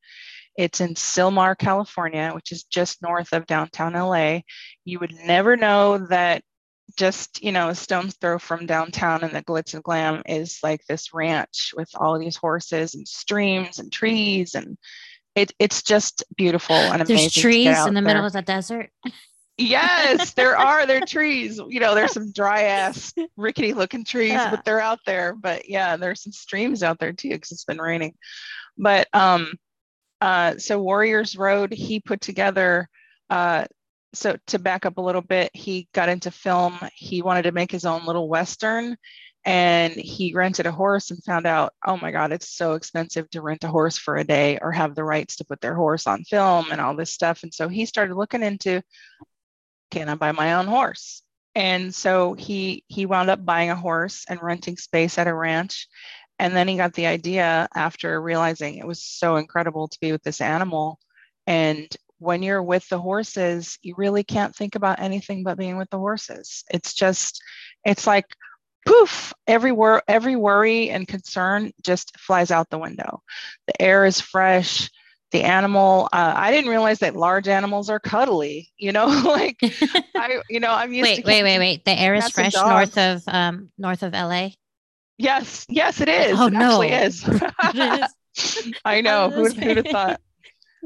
It's 0.58 0.82
in 0.82 0.96
Sylmar, 0.96 1.58
California, 1.58 2.32
which 2.34 2.52
is 2.52 2.64
just 2.64 3.02
north 3.02 3.32
of 3.32 3.46
downtown 3.46 3.94
LA. 3.94 4.42
You 4.84 5.00
would 5.00 5.14
never 5.14 5.56
know 5.56 6.00
that 6.08 6.44
just, 6.98 7.44
you 7.44 7.52
know, 7.52 7.70
a 7.70 7.76
stone's 7.76 8.16
throw 8.18 8.40
from 8.40 8.66
downtown 8.66 9.24
and 9.24 9.34
the 9.34 9.44
glitz 9.44 9.74
and 9.74 9.84
glam 9.84 10.22
is 10.26 10.60
like 10.64 10.82
this 10.88 11.14
ranch 11.14 11.74
with 11.76 11.90
all 11.96 12.18
these 12.20 12.36
horses 12.36 12.96
and 12.96 13.08
streams 13.08 13.80
and 13.80 13.92
trees 13.92 14.56
and 14.56 14.78
it, 15.36 15.54
it's 15.60 15.82
just 15.84 16.24
beautiful 16.36 16.76
and 16.76 17.02
amazing. 17.02 17.16
There's 17.16 17.34
trees 17.34 17.86
in 17.86 17.94
the 17.94 18.02
middle 18.02 18.26
of 18.26 18.34
the 18.34 18.42
desert. 18.42 18.90
Yes, 19.58 20.34
there 20.34 20.58
are. 20.58 20.86
There 20.86 21.02
are 21.02 21.06
trees. 21.06 21.58
You 21.70 21.80
know, 21.80 21.96
there's 21.96 22.12
some 22.12 22.32
dry 22.34 22.64
ass, 22.64 23.14
rickety 23.38 23.74
looking 23.74 24.04
trees, 24.04 24.32
Yeah. 24.32 24.50
but 24.52 24.66
they're 24.66 24.82
out 24.82 25.00
there. 25.06 25.34
But 25.34 25.70
yeah, 25.70 25.96
there's 25.96 26.22
some 26.24 26.34
streams 26.34 26.84
out 26.84 27.00
there 27.00 27.14
too 27.14 27.30
because 27.30 27.52
it's 27.52 27.64
been 27.64 27.80
raining. 27.80 28.16
But 28.78 29.08
um, 29.14 29.54
uh, 30.20 30.58
so 30.58 30.82
Warriors 30.82 31.38
Road, 31.38 31.72
he 31.74 32.00
put 32.02 32.20
together. 32.22 32.90
Uh, 33.30 33.66
so 34.14 34.38
to 34.48 34.60
back 34.60 34.86
up 34.86 34.98
a 34.98 35.02
little 35.02 35.22
bit, 35.22 35.52
he 35.54 35.88
got 35.94 36.10
into 36.10 36.32
film. 36.32 36.78
He 36.96 37.22
wanted 37.22 37.44
to 37.44 37.52
make 37.52 37.72
his 37.72 37.86
own 37.86 38.06
little 38.06 38.28
western, 38.28 38.98
and 39.46 39.94
he 39.94 40.34
rented 40.34 40.66
a 40.66 40.72
horse 40.72 41.12
and 41.12 41.24
found 41.24 41.48
out, 41.48 41.74
oh 41.86 41.98
my 41.98 42.12
God, 42.12 42.32
it's 42.32 42.50
so 42.50 42.74
expensive 42.74 43.30
to 43.32 43.42
rent 43.42 43.64
a 43.64 43.68
horse 43.68 43.98
for 43.98 44.18
a 44.18 44.24
day 44.24 44.60
or 44.62 44.72
have 44.72 44.94
the 44.94 45.04
rights 45.04 45.38
to 45.38 45.46
put 45.46 45.62
their 45.62 45.74
horse 45.74 46.06
on 46.06 46.24
film 46.24 46.68
and 46.72 46.80
all 46.80 46.96
this 46.96 47.14
stuff. 47.14 47.44
And 47.44 47.54
so 47.54 47.68
he 47.68 47.86
started 47.86 48.16
looking 48.16 48.44
into 48.44 48.82
can 49.90 50.08
I 50.10 50.16
buy 50.16 50.32
my 50.32 50.54
own 50.54 50.68
horse? 50.68 51.22
And 51.54 51.94
so 51.94 52.34
he 52.34 52.86
he 52.88 53.06
wound 53.06 53.30
up 53.30 53.44
buying 53.44 53.72
a 53.72 53.76
horse 53.76 54.26
and 54.30 54.42
renting 54.42 54.78
space 54.78 55.18
at 55.18 55.28
a 55.28 55.34
ranch. 55.34 55.88
And 56.40 56.56
then 56.56 56.68
he 56.68 56.78
got 56.78 56.94
the 56.94 57.08
idea 57.08 57.68
after 57.76 58.22
realizing 58.22 58.78
it 58.78 58.88
was 58.88 59.04
so 59.04 59.36
incredible 59.36 59.88
to 59.90 60.00
be 60.00 60.12
with 60.12 60.24
this 60.24 60.42
animal. 60.42 60.98
And 61.46 61.88
when 62.22 62.44
you're 62.44 62.62
with 62.62 62.88
the 62.88 63.00
horses, 63.00 63.80
you 63.82 63.96
really 63.98 64.24
can't 64.24 64.56
think 64.56 64.76
about 64.76 65.00
anything 65.00 65.44
but 65.44 65.58
being 65.58 65.78
with 65.78 65.90
the 65.90 65.98
horses. 65.98 66.64
It's 66.72 66.94
just, 66.94 67.42
it's 67.84 68.06
like 68.06 68.26
poof, 68.86 69.34
every 69.48 69.72
wor- 69.72 70.04
every 70.08 70.36
worry 70.36 70.92
and 70.92 71.08
concern 71.08 71.72
just 71.84 72.18
flies 72.20 72.52
out 72.52 72.70
the 72.70 72.78
window. 72.78 73.24
The 73.66 73.82
air 73.82 74.06
is 74.06 74.22
fresh. 74.22 74.90
The 75.32 75.44
animal 75.44 76.10
uh, 76.12 76.34
i 76.36 76.52
didn't 76.52 76.70
realize 76.70 77.00
that 77.00 77.16
large 77.16 77.48
animals 77.48 77.90
are 77.90 78.02
cuddly 78.02 78.70
you 78.78 78.92
know 78.92 79.06
like 79.26 79.56
i 80.14 80.42
you 80.50 80.60
know 80.60 80.74
i'm 80.74 80.92
used 80.92 81.04
wait 81.04 81.22
to 81.22 81.26
wait 81.26 81.44
wait 81.44 81.58
wait. 81.58 81.86
The 81.86 81.98
air 81.98 82.16
is 82.16 82.30
fresh 82.32 82.54
north 82.54 82.98
of 82.98 83.24
um 83.28 83.72
north 83.78 84.04
of 84.04 84.12
la 84.12 84.50
yes 85.18 85.66
yes 85.70 86.02
it 86.02 86.10
is. 86.10 86.38
Oh 86.38 86.48
it 86.48 86.54
no. 86.54 86.84
actually 86.84 86.92
is. 86.92 88.12
I 88.86 89.00
know. 89.02 89.30
Who'd, 89.30 89.54
who'd 89.54 89.78
have 89.78 89.88
thought 89.88 90.22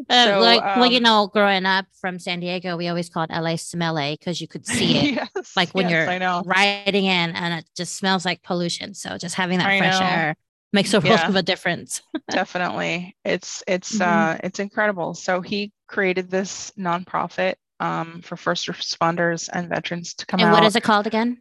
uh, 0.10 0.25
so, 0.25 0.39
like 0.39 0.62
um, 0.62 0.79
well 0.79 0.91
you 0.91 0.99
know 0.99 1.29
growing 1.31 1.65
up 1.65 1.86
from 1.99 2.19
san 2.19 2.39
diego 2.39 2.75
we 2.75 2.88
always 2.88 3.10
called 3.10 3.29
la 3.29 3.55
smell 3.55 3.95
because 3.95 4.41
you 4.41 4.47
could 4.47 4.65
see 4.67 4.97
it 4.97 5.13
yes, 5.15 5.55
like 5.55 5.69
when 5.71 5.89
yes, 5.89 6.21
you're 6.21 6.43
riding 6.43 7.05
in 7.05 7.31
and 7.31 7.53
it 7.53 7.65
just 7.75 7.95
smells 7.95 8.25
like 8.25 8.43
pollution 8.43 8.93
so 8.93 9.17
just 9.17 9.36
having 9.36 9.60
that 9.60 9.67
I 9.67 9.79
fresh 9.79 9.99
know. 9.99 10.05
air 10.05 10.36
makes 10.75 10.93
a 10.93 10.99
world 10.99 11.19
yeah, 11.19 11.27
of 11.27 11.36
a 11.36 11.41
difference. 11.41 12.03
definitely. 12.29 13.17
It's 13.25 13.63
it's 13.67 13.97
mm-hmm. 13.97 14.36
uh 14.36 14.38
it's 14.43 14.60
incredible. 14.60 15.15
So 15.15 15.41
he 15.41 15.71
created 15.88 16.29
this 16.29 16.71
nonprofit 16.77 17.55
um 17.79 18.21
for 18.23 18.38
first 18.38 18.67
responders 18.67 19.49
and 19.51 19.69
veterans 19.69 20.13
to 20.15 20.27
come 20.27 20.39
and 20.39 20.49
out. 20.49 20.53
And 20.53 20.62
what 20.62 20.67
is 20.67 20.75
it 20.75 20.84
called 20.84 21.08
again? 21.08 21.39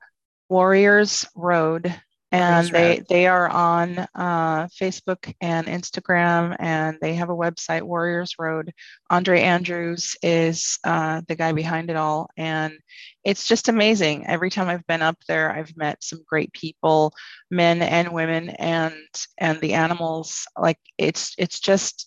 Warriors 0.49 1.27
Road 1.35 1.95
and 2.35 2.69
they 2.69 3.03
they 3.09 3.27
are 3.27 3.49
on 3.49 3.99
uh, 4.15 4.67
Facebook 4.67 5.33
and 5.41 5.67
Instagram, 5.67 6.57
and 6.59 6.99
they 7.01 7.15
have 7.15 7.31
a 7.31 7.37
website, 7.37 7.83
Warriors 7.83 8.35
Road. 8.39 8.73
Andre 9.09 9.41
Andrews 9.41 10.17
is 10.23 10.79
uh, 10.85 11.23
the 11.29 11.37
guy 11.37 11.53
behind 11.53 11.91
it 11.91 11.97
all, 11.97 12.29
and 12.37 12.75
it's 13.23 13.47
just 13.47 13.69
amazing. 13.69 14.27
Every 14.27 14.51
time 14.51 14.69
I've 14.69 14.87
been 14.87 15.03
up 15.03 15.19
there, 15.29 15.53
I've 15.53 15.77
met 15.77 16.03
some 16.03 16.25
great 16.27 16.53
people, 16.53 17.13
men 17.51 17.83
and 17.83 18.13
women, 18.13 18.51
and 18.51 18.95
and 19.39 19.61
the 19.61 19.75
animals. 19.75 20.47
Like 20.59 20.79
it's 20.99 21.35
it's 21.39 21.61
just 21.61 22.07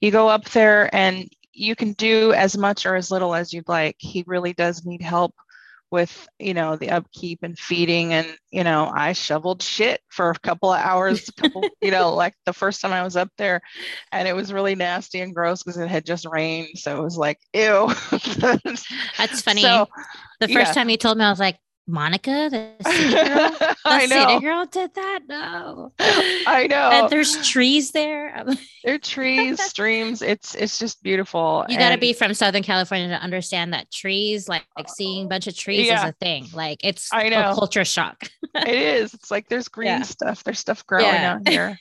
you 0.00 0.10
go 0.10 0.28
up 0.28 0.44
there 0.50 0.94
and 0.94 1.28
you 1.52 1.74
can 1.74 1.92
do 1.94 2.32
as 2.34 2.56
much 2.56 2.86
or 2.86 2.94
as 2.94 3.10
little 3.10 3.34
as 3.34 3.52
you'd 3.52 3.68
like. 3.68 3.96
He 3.98 4.22
really 4.26 4.52
does 4.52 4.84
need 4.84 5.02
help 5.02 5.34
with 5.90 6.28
you 6.38 6.52
know 6.52 6.76
the 6.76 6.90
upkeep 6.90 7.40
and 7.42 7.58
feeding 7.58 8.12
and 8.12 8.26
you 8.50 8.64
know 8.64 8.90
i 8.94 9.12
shoveled 9.12 9.62
shit 9.62 10.00
for 10.08 10.30
a 10.30 10.38
couple 10.40 10.72
of 10.72 10.80
hours 10.80 11.30
couple, 11.30 11.62
you 11.80 11.90
know 11.90 12.14
like 12.14 12.34
the 12.44 12.52
first 12.52 12.80
time 12.80 12.92
i 12.92 13.02
was 13.02 13.16
up 13.16 13.28
there 13.38 13.60
and 14.12 14.26
it 14.26 14.34
was 14.34 14.52
really 14.52 14.74
nasty 14.74 15.20
and 15.20 15.34
gross 15.34 15.62
because 15.62 15.78
it 15.78 15.88
had 15.88 16.04
just 16.04 16.26
rained. 16.26 16.78
So 16.78 16.96
it 16.96 17.02
was 17.02 17.16
like 17.16 17.38
ew. 17.52 17.88
That's 19.18 19.42
funny. 19.42 19.62
So, 19.62 19.86
the 20.40 20.48
first 20.48 20.68
yeah. 20.68 20.72
time 20.72 20.90
you 20.90 20.96
told 20.96 21.18
me 21.18 21.24
i 21.24 21.30
was 21.30 21.40
like 21.40 21.58
Monica, 21.88 22.48
the 22.50 22.84
city 22.90 23.12
girl, 23.12 23.50
the 23.50 23.76
I 23.84 24.06
know. 24.06 24.28
city 24.28 24.40
girl 24.40 24.66
did 24.66 24.94
that. 24.94 25.20
No, 25.28 25.92
I 26.00 26.66
know. 26.68 26.90
And 26.92 27.10
there's 27.10 27.48
trees 27.48 27.92
there. 27.92 28.44
there 28.84 28.94
are 28.94 28.98
trees, 28.98 29.62
streams. 29.70 30.20
It's 30.20 30.56
it's 30.56 30.78
just 30.78 31.02
beautiful. 31.02 31.64
You 31.68 31.78
got 31.78 31.90
to 31.90 31.98
be 31.98 32.12
from 32.12 32.34
Southern 32.34 32.64
California 32.64 33.08
to 33.08 33.22
understand 33.22 33.72
that 33.72 33.90
trees, 33.92 34.48
like 34.48 34.64
like 34.76 34.88
seeing 34.88 35.26
a 35.26 35.28
bunch 35.28 35.46
of 35.46 35.56
trees, 35.56 35.86
yeah. 35.86 36.04
is 36.04 36.10
a 36.10 36.12
thing. 36.20 36.46
Like 36.52 36.84
it's 36.84 37.08
I 37.12 37.28
know. 37.28 37.50
a 37.50 37.54
culture 37.54 37.84
shock. 37.84 38.28
it 38.54 38.68
is. 38.68 39.14
It's 39.14 39.30
like 39.30 39.48
there's 39.48 39.68
green 39.68 39.88
yeah. 39.88 40.02
stuff. 40.02 40.42
There's 40.42 40.58
stuff 40.58 40.84
growing 40.86 41.06
yeah. 41.06 41.34
out 41.34 41.48
here. 41.48 41.78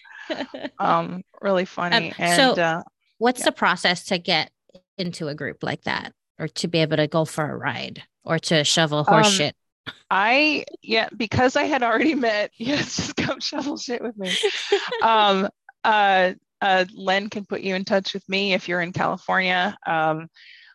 um, 0.80 1.24
really 1.42 1.66
funny. 1.66 2.10
Um, 2.10 2.16
and 2.20 2.56
so, 2.56 2.62
uh, 2.62 2.84
what's 3.18 3.44
the 3.44 3.52
process 3.52 4.06
to 4.06 4.20
get 4.20 4.52
into 5.00 5.30
a 5.30 5.36
group 5.36 5.64
like 5.64 5.82
that, 5.84 6.14
or 6.38 6.48
to 6.48 6.68
be 6.68 6.80
able 6.80 6.98
to 6.98 7.08
go 7.08 7.26
for 7.26 7.50
a 7.50 7.58
ride, 7.58 8.04
or 8.24 8.38
to 8.38 8.64
shovel 8.64 9.04
horse 9.04 9.28
um, 9.28 9.34
shit? 9.34 9.56
I 10.10 10.66
yeah, 10.82 11.10
because 11.16 11.56
I 11.56 11.64
had 11.64 11.84
already 11.84 12.16
met, 12.16 12.52
yes, 12.58 12.96
just 12.96 13.16
come 13.16 13.40
shovel 13.40 13.78
shit 13.78 14.02
with 14.02 14.18
me. 14.18 14.30
um 15.02 15.50
uh 15.84 16.34
uh 16.62 16.86
Len 16.94 17.30
can 17.30 17.46
put 17.46 17.62
you 17.62 17.76
in 17.76 17.86
touch 17.86 18.14
with 18.14 18.28
me 18.30 18.54
if 18.54 18.68
you're 18.68 18.82
in 18.82 18.94
California. 18.94 19.78
Um 19.86 20.28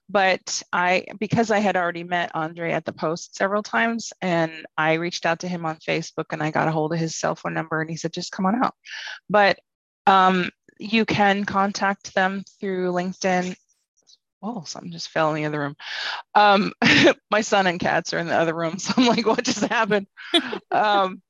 but 0.08 0.62
I 0.72 1.06
because 1.20 1.52
I 1.52 1.60
had 1.60 1.76
already 1.76 2.02
met 2.02 2.32
Andre 2.34 2.72
at 2.72 2.84
the 2.84 2.92
post 2.92 3.36
several 3.36 3.62
times 3.62 4.12
and 4.20 4.66
I 4.76 4.94
reached 4.94 5.24
out 5.24 5.40
to 5.40 5.48
him 5.48 5.64
on 5.64 5.76
Facebook 5.76 6.26
and 6.32 6.42
I 6.42 6.50
got 6.50 6.66
a 6.66 6.72
hold 6.72 6.92
of 6.92 6.98
his 6.98 7.14
cell 7.14 7.36
phone 7.36 7.54
number 7.54 7.80
and 7.80 7.88
he 7.88 7.96
said 7.96 8.12
just 8.12 8.32
come 8.32 8.46
on 8.46 8.64
out. 8.64 8.74
But 9.28 9.58
um 10.06 10.50
you 10.78 11.04
can 11.04 11.44
contact 11.44 12.14
them 12.14 12.42
through 12.58 12.92
LinkedIn 12.92 13.54
oh, 14.42 14.64
something 14.64 14.92
just 14.92 15.10
fell 15.10 15.30
in 15.30 15.36
the 15.36 15.46
other 15.46 15.60
room. 15.60 15.76
Um, 16.34 16.72
my 17.30 17.40
son 17.40 17.66
and 17.66 17.80
cats 17.80 18.12
are 18.14 18.18
in 18.18 18.26
the 18.26 18.36
other 18.36 18.54
room. 18.54 18.76
So 18.78 18.94
I'm 18.96 19.06
like, 19.06 19.26
what 19.26 19.44
just 19.44 19.64
happened? 19.64 20.06
um, 20.70 21.22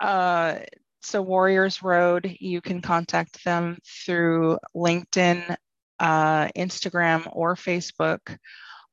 uh, 0.00 0.56
so 1.02 1.22
Warriors 1.22 1.82
Road, 1.82 2.36
you 2.40 2.60
can 2.60 2.80
contact 2.80 3.44
them 3.44 3.78
through 3.84 4.58
LinkedIn, 4.74 5.56
uh, 6.00 6.48
Instagram, 6.48 7.28
or 7.32 7.54
Facebook. 7.54 8.36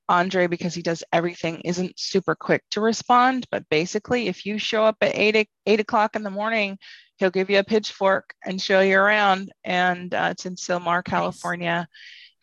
Andre, 0.09 0.47
because 0.47 0.75
he 0.75 0.81
does 0.81 1.01
everything, 1.13 1.61
isn't 1.61 1.97
super 1.97 2.35
quick 2.35 2.61
to 2.71 2.81
respond. 2.81 3.47
But 3.49 3.67
basically, 3.69 4.27
if 4.27 4.45
you 4.45 4.57
show 4.57 4.83
up 4.83 4.97
at 5.01 5.15
eight, 5.15 5.47
eight 5.65 5.79
o'clock 5.79 6.17
in 6.17 6.23
the 6.23 6.29
morning, 6.29 6.77
he'll 7.17 7.31
give 7.31 7.49
you 7.49 7.59
a 7.59 7.63
pitchfork 7.63 8.33
and 8.45 8.61
show 8.61 8.81
you 8.81 8.99
around. 8.99 9.53
And 9.63 10.13
uh, 10.13 10.29
it's 10.31 10.45
in 10.45 10.55
Sylmar, 10.55 11.03
California. 11.05 11.77
Nice 11.77 11.87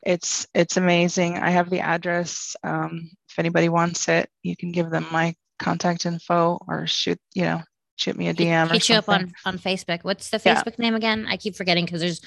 it's 0.03 0.47
it's 0.55 0.77
amazing. 0.77 1.39
I 1.39 1.51
have 1.51 1.71
the 1.71 1.81
address. 1.81 2.57
Um, 2.63 3.11
if 3.29 3.39
anybody 3.39 3.69
wants 3.69 4.09
it, 4.09 4.29
you 4.43 4.57
can 4.57 4.73
give 4.73 4.91
them 4.91 5.07
my 5.13 5.35
contact 5.59 6.07
info 6.07 6.59
or 6.67 6.87
shoot 6.87 7.19
you 7.35 7.43
know 7.43 7.63
shoot 7.97 8.17
me 8.17 8.29
a 8.29 8.35
DM. 8.35 8.71
Hit 8.71 8.89
you 8.89 8.97
up 8.97 9.09
on 9.09 9.33
on 9.45 9.59
Facebook. 9.59 10.01
What's 10.03 10.31
the 10.31 10.39
Facebook 10.39 10.75
yeah. 10.79 10.85
name 10.85 10.95
again? 10.95 11.27
I 11.29 11.37
keep 11.37 11.55
forgetting 11.55 11.85
because 11.85 12.01
there's 12.01 12.21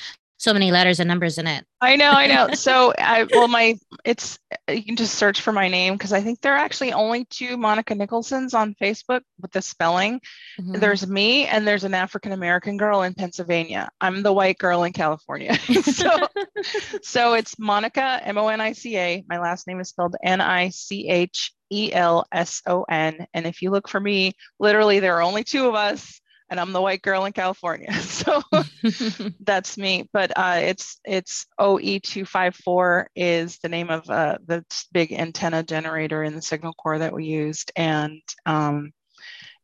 so 0.43 0.53
many 0.53 0.71
letters 0.71 0.99
and 0.99 1.07
numbers 1.07 1.37
in 1.37 1.47
it. 1.47 1.65
I 1.79 1.95
know, 1.95 2.11
I 2.11 2.27
know. 2.27 2.49
So 2.63 2.93
I 2.97 3.25
well 3.31 3.47
my 3.47 3.77
it's 4.05 4.39
you 4.69 4.83
can 4.83 4.95
just 4.95 5.15
search 5.15 5.41
for 5.41 5.51
my 5.51 5.67
name 5.67 5.93
because 5.93 6.13
I 6.13 6.21
think 6.21 6.41
there 6.41 6.53
are 6.53 6.57
actually 6.57 6.93
only 6.93 7.25
two 7.25 7.57
Monica 7.57 7.93
Nichelsons 7.93 8.53
on 8.53 8.75
Facebook 8.81 9.21
with 9.41 9.51
the 9.51 9.61
spelling. 9.61 10.21
Mm-hmm. 10.59 10.79
There's 10.79 11.05
me 11.07 11.45
and 11.45 11.67
there's 11.67 11.83
an 11.83 11.93
African 11.93 12.31
American 12.31 12.77
girl 12.77 13.01
in 13.01 13.13
Pennsylvania. 13.13 13.89
I'm 13.99 14.21
the 14.21 14.33
white 14.33 14.57
girl 14.57 14.83
in 14.83 14.93
California. 14.93 15.57
so 15.83 16.27
so 17.01 17.33
it's 17.33 17.57
Monica 17.57 18.21
M 18.23 18.37
O 18.37 18.47
N 18.49 18.61
I 18.61 18.73
C 18.73 18.97
A. 18.97 19.23
My 19.27 19.39
last 19.39 19.67
name 19.67 19.79
is 19.79 19.89
spelled 19.89 20.15
N 20.23 20.41
I 20.41 20.69
C 20.69 21.07
H 21.07 21.53
E 21.71 21.91
L 21.93 22.25
S 22.31 22.61
O 22.65 22.83
N. 22.83 23.25
And 23.33 23.45
if 23.45 23.61
you 23.61 23.71
look 23.71 23.87
for 23.87 23.99
me, 23.99 24.33
literally 24.59 24.99
there 24.99 25.15
are 25.17 25.23
only 25.23 25.43
two 25.43 25.67
of 25.67 25.75
us 25.75 26.21
and 26.53 26.59
I'm 26.59 26.71
the 26.71 26.83
white 26.83 27.01
girl 27.01 27.25
in 27.25 27.33
California. 27.33 27.91
So 28.03 28.43
that's 29.39 29.75
me. 29.75 30.07
But 30.13 30.37
uh, 30.37 30.59
it's 30.61 30.99
it's 31.03 31.47
OE254 31.59 33.05
is 33.15 33.57
the 33.57 33.69
name 33.69 33.89
of 33.89 34.07
uh, 34.07 34.37
the 34.45 34.63
big 34.91 35.11
antenna 35.11 35.63
generator 35.63 36.23
in 36.23 36.35
the 36.35 36.43
signal 36.43 36.73
core 36.73 36.99
that 36.99 37.11
we 37.11 37.25
used. 37.25 37.71
And 37.75 38.21
um, 38.45 38.91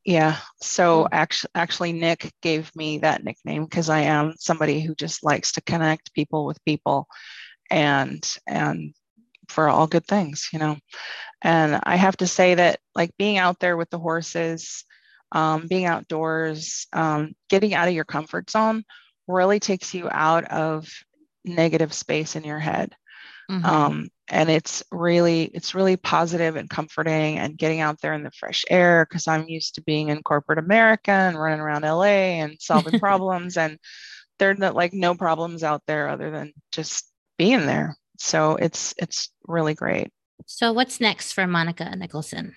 yeah, 0.04 0.38
so 0.62 1.08
actually, 1.12 1.52
actually, 1.54 1.93
Nick 1.93 2.32
gave 2.41 2.75
me 2.75 2.97
that 2.99 3.23
nickname 3.23 3.65
because 3.65 3.89
I 3.89 4.02
am 4.02 4.34
somebody 4.39 4.82
who 4.82 4.95
just 4.95 5.23
likes 5.23 5.52
to 5.54 5.62
connect 5.62 6.13
people 6.15 6.47
with 6.47 6.65
people, 6.65 7.08
and 7.69 8.28
and 8.47 8.95
for 9.47 9.69
all 9.69 9.86
good 9.86 10.08
things, 10.08 10.49
you 10.52 10.58
know. 10.58 10.78
And 11.43 11.80
I 11.84 11.97
have 11.97 12.17
to 12.17 12.28
say 12.28 12.56
that 12.56 12.80
like 12.95 13.12
being 13.19 13.38
out 13.38 13.60
there 13.60 13.78
with 13.78 13.91
the 13.91 13.99
horses 13.99 14.86
um, 15.32 15.68
being 15.68 15.86
outdoors, 15.86 16.88
um, 16.94 17.34
getting 17.50 17.74
out 17.74 17.88
of 17.88 17.94
your 17.94 18.06
comfort 18.06 18.50
zone 18.50 18.84
really 19.28 19.60
takes 19.60 19.94
you 19.94 20.10
out 20.12 20.46
of 20.46 20.89
negative 21.46 21.94
space 21.94 22.36
in 22.36 22.44
your 22.44 22.60
head. 22.60 22.96
Mm-hmm. 23.50 23.65
Um, 23.65 24.10
and 24.30 24.50
it's 24.50 24.84
really 24.92 25.46
it's 25.46 25.74
really 25.74 25.98
positive 25.98 26.56
and 26.56 26.70
comforting 26.70 27.39
and 27.39 27.58
getting 27.58 27.80
out 27.80 28.00
there 28.02 28.13
in 28.13 28.24
the 28.24 28.32
fresh 28.32 28.63
air 28.70 29.06
because 29.10 29.28
i'm 29.28 29.48
used 29.48 29.76
to 29.76 29.82
being 29.82 30.10
in 30.10 30.22
corporate 30.22 30.60
america 30.60 31.12
and 31.12 31.39
running 31.39 31.60
around 31.60 31.82
la 31.82 32.04
and 32.04 32.58
solving 32.60 33.00
problems 33.00 33.58
and 33.58 33.80
there 34.38 34.52
are 34.52 34.72
like 34.72 34.94
no 34.94 35.15
problems 35.15 35.63
out 35.63 35.82
there 35.88 36.08
other 36.08 36.32
than 36.32 36.54
just 36.72 37.12
being 37.38 37.65
there 37.65 37.98
so 38.18 38.56
it's 38.56 38.94
it's 38.98 39.30
really 39.48 39.74
great 39.74 40.12
so 40.46 40.72
what's 40.72 41.00
next 41.00 41.34
for 41.34 41.48
monica 41.48 41.86
nichelson 41.98 42.54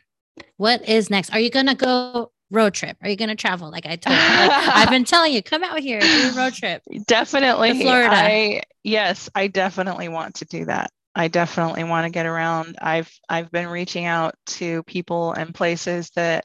what 0.57 0.87
is 0.89 1.11
next 1.11 1.33
are 1.33 1.41
you 1.41 1.51
going 1.51 1.67
to 1.67 1.75
go 1.75 2.31
road 2.53 2.75
trip? 2.75 2.97
Are 3.03 3.09
you 3.09 3.17
going 3.17 3.31
to 3.31 3.35
travel? 3.35 3.71
Like 3.71 3.87
I 3.87 3.97
told 3.97 4.17
you, 4.17 4.23
like, 4.23 4.51
I've 4.53 4.91
been 4.91 5.05
telling 5.07 5.33
you, 5.33 5.43
come 5.43 5.65
out 5.65 5.81
here, 5.81 5.99
do 5.99 6.31
a 6.33 6.33
road 6.37 6.53
trip. 6.53 6.83
Definitely. 7.07 7.81
Florida. 7.81 8.15
I, 8.15 8.63
yes, 8.85 9.29
I 9.35 9.49
definitely 9.49 10.09
want 10.09 10.37
to 10.37 10.45
do 10.45 10.67
that. 10.67 10.91
I 11.15 11.29
definitely 11.29 11.85
want 11.85 12.07
to 12.07 12.11
get 12.11 12.27
around. 12.27 12.77
I've 12.81 13.11
I've 13.29 13.51
been 13.51 13.69
reaching 13.69 14.07
out 14.07 14.35
to 14.47 14.83
people 14.85 15.33
and 15.33 15.55
places 15.55 16.11
that 16.17 16.45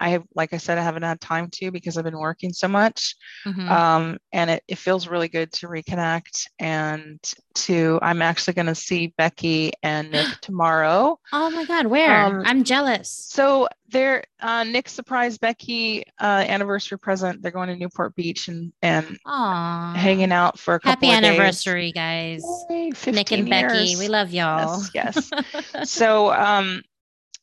I 0.00 0.10
have, 0.10 0.24
like 0.34 0.52
I 0.52 0.58
said, 0.58 0.78
I 0.78 0.82
haven't 0.82 1.02
had 1.02 1.20
time 1.20 1.48
to 1.54 1.70
because 1.70 1.96
I've 1.96 2.04
been 2.04 2.18
working 2.18 2.52
so 2.52 2.68
much. 2.68 3.16
Mm-hmm. 3.46 3.68
Um, 3.68 4.18
and 4.32 4.50
it, 4.50 4.62
it 4.68 4.78
feels 4.78 5.08
really 5.08 5.28
good 5.28 5.52
to 5.54 5.68
reconnect 5.68 6.46
and 6.58 7.20
to, 7.54 7.98
I'm 8.02 8.22
actually 8.22 8.54
going 8.54 8.66
to 8.66 8.74
see 8.74 9.12
Becky 9.16 9.72
and 9.82 10.10
Nick 10.12 10.40
tomorrow. 10.40 11.18
Oh 11.32 11.50
my 11.50 11.64
God, 11.64 11.86
where? 11.86 12.26
Um, 12.26 12.42
I'm 12.46 12.64
jealous. 12.64 13.10
So 13.10 13.68
they're, 13.90 14.24
uh, 14.40 14.64
Nick 14.64 14.88
surprised 14.88 15.40
Becky 15.40 16.04
uh, 16.20 16.44
anniversary 16.46 16.98
present. 16.98 17.42
They're 17.42 17.50
going 17.50 17.68
to 17.68 17.76
Newport 17.76 18.14
Beach 18.14 18.48
and, 18.48 18.72
and 18.82 19.18
Aww. 19.26 19.96
hanging 19.96 20.32
out 20.32 20.58
for 20.58 20.74
a 20.74 20.80
couple 20.80 21.08
of. 21.08 21.14
Happy 21.14 21.26
anniversary, 21.26 21.92
guys. 21.92 22.44
Yay, 22.70 22.92
Nick 23.06 23.32
and 23.32 23.48
years. 23.48 23.72
Becky, 23.72 23.96
we 23.96 24.08
love 24.08 24.30
y'all. 24.30 24.82
Yes. 24.94 25.30
yes. 25.52 25.90
so, 25.90 26.32
um, 26.32 26.82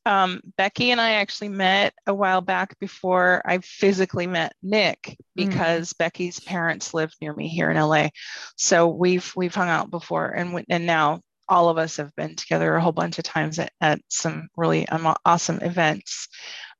um, 0.05 0.41
Becky 0.57 0.91
and 0.91 1.01
I 1.01 1.13
actually 1.13 1.49
met 1.49 1.93
a 2.05 2.13
while 2.13 2.41
back 2.41 2.77
before 2.79 3.41
I 3.45 3.59
physically 3.59 4.27
met 4.27 4.53
Nick 4.61 5.17
because 5.35 5.93
mm. 5.93 5.97
Becky's 5.97 6.39
parents 6.39 6.93
live 6.93 7.11
near 7.21 7.33
me 7.33 7.47
here 7.47 7.71
in 7.71 7.77
LA. 7.77 8.09
So 8.55 8.87
we've 8.87 9.31
we've 9.35 9.55
hung 9.55 9.69
out 9.69 9.89
before, 9.89 10.27
and 10.27 10.63
and 10.69 10.85
now 10.85 11.21
all 11.49 11.69
of 11.69 11.77
us 11.77 11.97
have 11.97 12.15
been 12.15 12.35
together 12.35 12.75
a 12.75 12.81
whole 12.81 12.91
bunch 12.91 13.17
of 13.17 13.23
times 13.23 13.59
at, 13.59 13.71
at 13.81 13.99
some 14.09 14.47
really 14.55 14.87
awesome 15.25 15.59
events. 15.61 16.27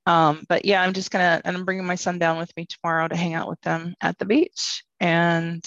Um, 0.07 0.45
but 0.47 0.65
yeah, 0.65 0.81
I'm 0.81 0.93
just 0.93 1.09
gonna 1.09 1.41
and 1.43 1.57
I'm 1.57 1.65
bringing 1.65 1.85
my 1.85 1.95
son 1.95 2.19
down 2.19 2.37
with 2.37 2.55
me 2.55 2.67
tomorrow 2.67 3.07
to 3.07 3.15
hang 3.15 3.33
out 3.33 3.49
with 3.49 3.61
them 3.61 3.95
at 4.01 4.17
the 4.19 4.25
beach, 4.25 4.83
and 4.99 5.63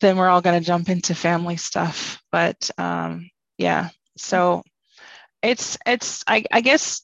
then 0.00 0.16
we're 0.16 0.28
all 0.28 0.40
gonna 0.40 0.60
jump 0.60 0.88
into 0.88 1.14
family 1.14 1.58
stuff. 1.58 2.22
But 2.32 2.70
um, 2.78 3.28
yeah, 3.58 3.90
so 4.16 4.62
it's 5.42 5.78
it's 5.86 6.24
I, 6.26 6.44
I 6.50 6.60
guess 6.60 7.02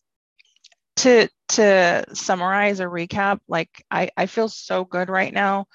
to 0.96 1.28
to 1.48 2.04
summarize 2.12 2.80
or 2.80 2.90
recap, 2.90 3.38
like 3.48 3.84
I, 3.90 4.10
I 4.16 4.26
feel 4.26 4.48
so 4.48 4.84
good 4.84 5.08
right 5.08 5.32
now. 5.32 5.66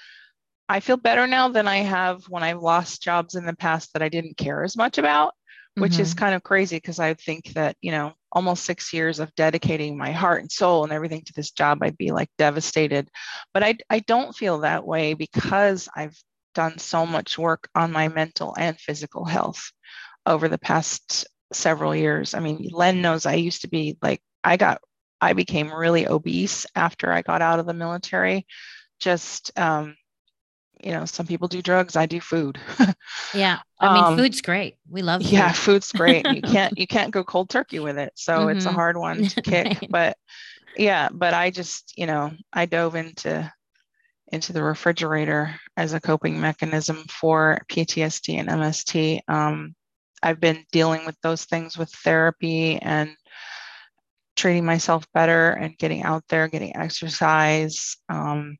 I 0.67 0.79
feel 0.79 0.97
better 0.97 1.27
now 1.27 1.49
than 1.49 1.67
I 1.67 1.77
have 1.77 2.23
when 2.29 2.43
I 2.43 2.53
lost 2.53 3.03
jobs 3.03 3.35
in 3.35 3.45
the 3.45 3.55
past 3.55 3.93
that 3.93 4.01
I 4.01 4.09
didn't 4.09 4.37
care 4.37 4.63
as 4.63 4.77
much 4.77 4.97
about, 4.97 5.33
which 5.75 5.93
mm-hmm. 5.93 6.01
is 6.01 6.13
kind 6.13 6.33
of 6.33 6.43
crazy 6.43 6.77
because 6.77 6.99
I 6.99 7.13
think 7.13 7.53
that, 7.53 7.75
you 7.81 7.91
know, 7.91 8.13
almost 8.31 8.63
six 8.63 8.93
years 8.93 9.19
of 9.19 9.35
dedicating 9.35 9.97
my 9.97 10.11
heart 10.11 10.41
and 10.41 10.51
soul 10.51 10.83
and 10.83 10.93
everything 10.93 11.23
to 11.25 11.33
this 11.35 11.51
job, 11.51 11.79
I'd 11.81 11.97
be 11.97 12.11
like 12.11 12.29
devastated. 12.37 13.09
But 13.53 13.63
I, 13.63 13.77
I 13.89 13.99
don't 13.99 14.35
feel 14.35 14.59
that 14.59 14.85
way 14.85 15.13
because 15.13 15.89
I've 15.93 16.15
done 16.55 16.77
so 16.77 17.05
much 17.05 17.37
work 17.37 17.69
on 17.75 17.91
my 17.91 18.07
mental 18.07 18.55
and 18.57 18.79
physical 18.79 19.25
health 19.25 19.71
over 20.25 20.47
the 20.47 20.57
past 20.57 21.27
several 21.53 21.95
years. 21.95 22.33
I 22.33 22.39
mean, 22.39 22.69
Len 22.71 23.01
knows 23.01 23.25
I 23.25 23.35
used 23.35 23.61
to 23.61 23.69
be 23.69 23.97
like, 24.01 24.21
I 24.43 24.57
got, 24.57 24.81
I 25.19 25.33
became 25.33 25.73
really 25.73 26.07
obese 26.07 26.65
after 26.75 27.11
I 27.11 27.21
got 27.21 27.41
out 27.41 27.59
of 27.59 27.65
the 27.65 27.73
military. 27.73 28.45
Just, 28.99 29.57
um, 29.57 29.95
you 30.83 30.91
know, 30.91 31.05
some 31.05 31.27
people 31.27 31.47
do 31.47 31.61
drugs. 31.61 31.95
I 31.95 32.05
do 32.05 32.19
food. 32.19 32.59
yeah, 33.33 33.59
I 33.79 33.93
mean, 33.93 34.03
um, 34.03 34.17
food's 34.17 34.41
great. 34.41 34.77
We 34.89 35.01
love. 35.01 35.21
Food. 35.21 35.31
Yeah, 35.31 35.51
food's 35.51 35.91
great. 35.91 36.25
you 36.27 36.41
can't 36.41 36.77
you 36.77 36.87
can't 36.87 37.11
go 37.11 37.23
cold 37.23 37.49
turkey 37.49 37.79
with 37.79 37.97
it. 37.97 38.13
So 38.15 38.33
mm-hmm. 38.33 38.57
it's 38.57 38.65
a 38.65 38.69
mm-hmm. 38.69 38.75
hard 38.75 38.97
one 38.97 39.25
to 39.25 39.41
kick. 39.41 39.67
right. 39.81 39.87
But 39.89 40.17
yeah, 40.77 41.09
but 41.11 41.33
I 41.33 41.51
just 41.51 41.93
you 41.97 42.07
know 42.07 42.31
I 42.51 42.65
dove 42.65 42.95
into 42.95 43.51
into 44.31 44.53
the 44.53 44.63
refrigerator 44.63 45.55
as 45.75 45.93
a 45.93 45.99
coping 46.01 46.39
mechanism 46.39 47.03
for 47.09 47.61
PTSD 47.69 48.39
and 48.39 48.49
MST. 48.49 49.19
Um, 49.27 49.75
I've 50.23 50.39
been 50.39 50.65
dealing 50.71 51.05
with 51.05 51.15
those 51.21 51.45
things 51.45 51.77
with 51.77 51.89
therapy 51.89 52.77
and 52.77 53.15
treating 54.35 54.65
myself 54.65 55.05
better 55.13 55.51
and 55.51 55.77
getting 55.77 56.03
out 56.03 56.23
there, 56.29 56.47
getting 56.47 56.75
exercise. 56.75 57.97
Um, 58.09 58.57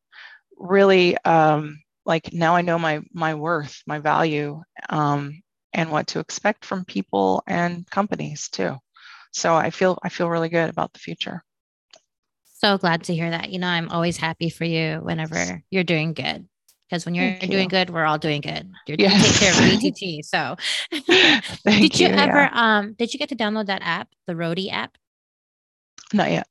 really, 0.58 1.18
um, 1.26 1.80
like 2.06 2.34
now 2.34 2.56
I 2.56 2.62
know 2.62 2.80
my 2.80 3.02
my 3.14 3.36
worth, 3.36 3.82
my 3.86 4.00
value, 4.00 4.62
um, 4.90 5.42
and 5.74 5.92
what 5.92 6.08
to 6.08 6.20
expect 6.20 6.66
from 6.66 6.86
people 6.86 7.44
and 7.48 7.90
companies 7.90 8.50
too. 8.50 8.78
So 9.32 9.56
I 9.56 9.70
feel 9.70 9.98
I 10.04 10.10
feel 10.10 10.30
really 10.30 10.50
good 10.50 10.70
about 10.70 10.94
the 10.94 11.00
future. 11.00 11.44
So 12.58 12.78
glad 12.78 13.04
to 13.06 13.16
hear 13.16 13.30
that. 13.30 13.50
You 13.50 13.60
know, 13.60 13.68
I'm 13.68 13.90
always 13.90 14.18
happy 14.18 14.50
for 14.50 14.66
you 14.66 15.00
whenever 15.02 15.64
you're 15.72 15.84
doing 15.84 16.14
good 16.14 16.48
because 16.92 17.06
when 17.06 17.16
you're 17.16 17.40
doing 17.40 17.70
good, 17.70 17.90
we're 17.90 18.04
all 18.04 18.18
doing 18.18 18.42
good. 18.42 18.70
You're 18.86 18.98
yes. 19.00 19.24
taking 19.24 19.40
care 19.40 19.52
of 19.52 19.80
VTT. 19.80 20.20
So, 20.32 20.56
did 20.92 22.00
you, 22.00 22.08
you 22.08 22.14
ever 22.14 22.42
yeah. 22.42 22.78
um 22.78 22.94
did 22.94 23.14
you 23.14 23.20
get 23.20 23.30
to 23.30 23.36
download 23.36 23.68
that 23.68 23.82
app, 23.82 24.10
the 24.28 24.34
Roadie 24.34 24.72
app? 24.72 24.98
Not 26.14 26.32
yet. 26.32 26.48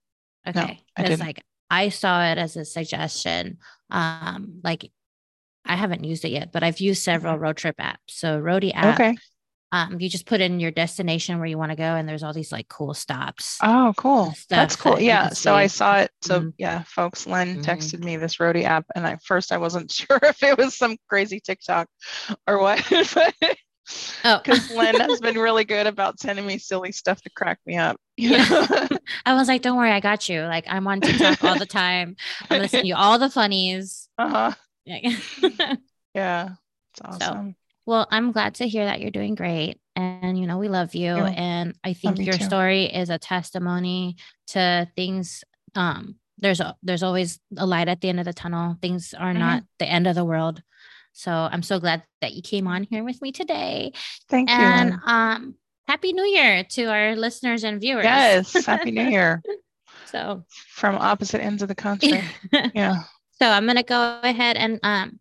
Okay, 0.46 0.80
no, 0.98 1.04
it's 1.04 1.20
like 1.20 1.42
I 1.68 1.90
saw 1.90 2.24
it 2.24 2.38
as 2.38 2.56
a 2.56 2.64
suggestion. 2.64 3.58
Um, 3.90 4.60
like 4.64 4.90
I 5.64 5.76
haven't 5.76 6.04
used 6.04 6.24
it 6.24 6.30
yet, 6.30 6.52
but 6.52 6.62
I've 6.62 6.80
used 6.80 7.02
several 7.02 7.38
road 7.38 7.56
trip 7.56 7.76
apps. 7.76 7.96
So 8.08 8.40
Roadie 8.40 8.74
app. 8.74 8.98
Okay 8.98 9.16
um, 9.72 10.00
you 10.00 10.08
just 10.08 10.26
put 10.26 10.40
in 10.40 10.60
your 10.60 10.70
destination 10.70 11.38
where 11.38 11.46
you 11.46 11.58
want 11.58 11.70
to 11.70 11.76
go 11.76 11.82
and 11.82 12.08
there's 12.08 12.22
all 12.22 12.32
these 12.32 12.52
like 12.52 12.68
cool 12.68 12.94
stops 12.94 13.58
oh 13.62 13.92
cool 13.96 14.34
that's 14.48 14.76
cool 14.76 14.94
that 14.94 15.02
yeah 15.02 15.28
so 15.28 15.54
i 15.54 15.66
saw 15.66 15.98
it 15.98 16.10
so 16.22 16.40
mm-hmm. 16.40 16.48
yeah 16.58 16.82
folks 16.84 17.26
len 17.26 17.56
mm-hmm. 17.56 17.62
texted 17.62 18.02
me 18.02 18.16
this 18.16 18.36
roadie 18.36 18.64
app 18.64 18.84
and 18.94 19.06
at 19.06 19.22
first 19.22 19.52
i 19.52 19.58
wasn't 19.58 19.90
sure 19.92 20.18
if 20.22 20.42
it 20.42 20.58
was 20.58 20.76
some 20.76 20.96
crazy 21.08 21.40
tiktok 21.40 21.88
or 22.46 22.60
what 22.60 22.84
but 23.14 23.34
Oh, 24.24 24.38
because 24.38 24.70
Len 24.70 24.94
has 25.00 25.20
been 25.20 25.36
really 25.36 25.64
good 25.64 25.86
about 25.86 26.20
sending 26.20 26.46
me 26.46 26.58
silly 26.58 26.92
stuff 26.92 27.20
to 27.22 27.30
crack 27.30 27.58
me 27.66 27.76
up. 27.76 27.96
Yeah. 28.16 28.86
I 29.26 29.34
was 29.34 29.48
like, 29.48 29.62
don't 29.62 29.76
worry, 29.76 29.90
I 29.90 30.00
got 30.00 30.28
you. 30.28 30.42
Like, 30.42 30.66
I'm 30.68 30.86
on 30.86 31.00
TikTok 31.00 31.42
all 31.42 31.58
the 31.58 31.66
time. 31.66 32.16
I'm 32.48 32.62
to 32.62 32.68
send 32.68 32.86
you 32.86 32.94
all 32.94 33.18
the 33.18 33.30
funnies. 33.30 34.08
Uh 34.18 34.28
huh. 34.28 34.52
Yeah. 34.84 35.10
yeah. 36.14 36.48
It's 36.92 37.00
awesome. 37.02 37.50
So, 37.50 37.54
well, 37.90 38.06
I'm 38.08 38.30
glad 38.30 38.54
to 38.54 38.68
hear 38.68 38.84
that 38.84 39.00
you're 39.00 39.10
doing 39.10 39.34
great. 39.34 39.80
And, 39.96 40.38
you 40.38 40.46
know, 40.46 40.58
we 40.58 40.68
love 40.68 40.94
you. 40.94 41.16
Yeah. 41.16 41.34
And 41.36 41.74
I 41.82 41.92
think 41.92 42.20
your 42.20 42.34
story 42.34 42.84
is 42.84 43.10
a 43.10 43.18
testimony 43.18 44.14
to 44.48 44.86
things. 44.94 45.42
Um, 45.74 46.14
there's 46.38 46.60
a, 46.60 46.76
there's 46.84 47.02
always 47.02 47.40
a 47.56 47.66
light 47.66 47.88
at 47.88 48.00
the 48.00 48.08
end 48.08 48.20
of 48.20 48.26
the 48.26 48.32
tunnel. 48.32 48.76
Things 48.80 49.12
are 49.12 49.30
mm-hmm. 49.30 49.40
not 49.40 49.64
the 49.80 49.86
end 49.86 50.06
of 50.06 50.14
the 50.14 50.24
world. 50.24 50.62
So 51.14 51.32
I'm 51.32 51.64
so 51.64 51.80
glad 51.80 52.04
that 52.20 52.32
you 52.32 52.42
came 52.42 52.68
on 52.68 52.84
here 52.84 53.02
with 53.02 53.20
me 53.20 53.32
today. 53.32 53.92
Thank 54.28 54.50
and, 54.50 54.90
you. 54.90 54.94
And 54.94 55.02
um, 55.04 55.54
happy 55.88 56.12
new 56.12 56.22
year 56.22 56.62
to 56.62 56.84
our 56.84 57.16
listeners 57.16 57.64
and 57.64 57.80
viewers. 57.80 58.04
Yes. 58.04 58.66
Happy 58.66 58.92
new 58.92 59.02
year. 59.02 59.42
so 60.06 60.44
from 60.68 60.94
opposite 60.94 61.42
ends 61.42 61.60
of 61.60 61.66
the 61.66 61.74
country. 61.74 62.22
yeah. 62.72 63.02
So 63.40 63.48
I'm 63.48 63.64
going 63.64 63.78
to 63.78 63.82
go 63.82 64.20
ahead 64.22 64.56
and 64.56 64.78
um, 64.84 65.19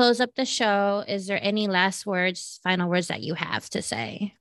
close 0.00 0.18
up 0.18 0.34
the 0.34 0.46
show, 0.46 1.04
is 1.06 1.26
there 1.26 1.38
any 1.42 1.66
last 1.66 2.06
words, 2.06 2.58
final 2.64 2.88
words 2.88 3.08
that 3.08 3.20
you 3.20 3.34
have 3.34 3.68
to 3.68 3.82
say? 3.82 4.34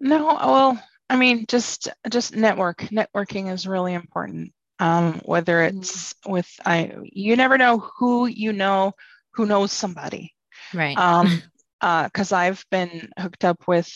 No, 0.00 0.24
well, 0.24 0.82
I 1.10 1.16
mean, 1.16 1.44
just 1.46 1.90
just 2.08 2.34
network. 2.34 2.78
Networking 2.78 3.52
is 3.52 3.66
really 3.66 3.92
important. 3.92 4.54
Um, 4.78 5.20
whether 5.26 5.58
mm-hmm. 5.58 5.80
it's 5.80 6.14
mm-hmm. 6.14 6.32
with 6.32 6.50
I, 6.64 6.96
you 7.04 7.36
never 7.36 7.58
know 7.58 7.78
who 7.98 8.24
you 8.24 8.54
know 8.54 8.94
who 9.34 9.44
knows 9.44 9.70
somebody, 9.70 10.32
right? 10.72 10.96
Um, 10.96 11.42
because 11.78 12.32
uh, 12.32 12.36
I've 12.36 12.64
been 12.70 13.10
hooked 13.18 13.44
up 13.44 13.68
with 13.68 13.92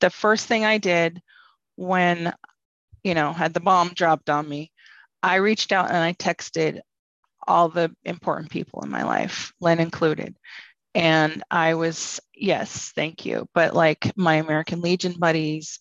the 0.00 0.08
first 0.08 0.46
thing 0.46 0.64
I 0.64 0.78
did 0.78 1.20
when, 1.76 2.32
you 3.02 3.12
know, 3.12 3.34
had 3.34 3.52
the 3.52 3.60
bomb 3.60 3.88
dropped 3.88 4.30
on 4.30 4.48
me. 4.48 4.72
I 5.22 5.34
reached 5.36 5.70
out 5.70 5.88
and 5.90 5.98
I 5.98 6.14
texted 6.14 6.80
all 7.46 7.68
the 7.68 7.94
important 8.04 8.50
people 8.50 8.82
in 8.82 8.90
my 8.90 9.04
life, 9.04 9.52
Len 9.60 9.80
included. 9.80 10.36
And 10.94 11.42
I 11.50 11.74
was, 11.74 12.20
yes, 12.34 12.92
thank 12.94 13.26
you. 13.26 13.48
But 13.54 13.74
like 13.74 14.16
my 14.16 14.36
American 14.36 14.80
Legion 14.80 15.14
buddies, 15.18 15.80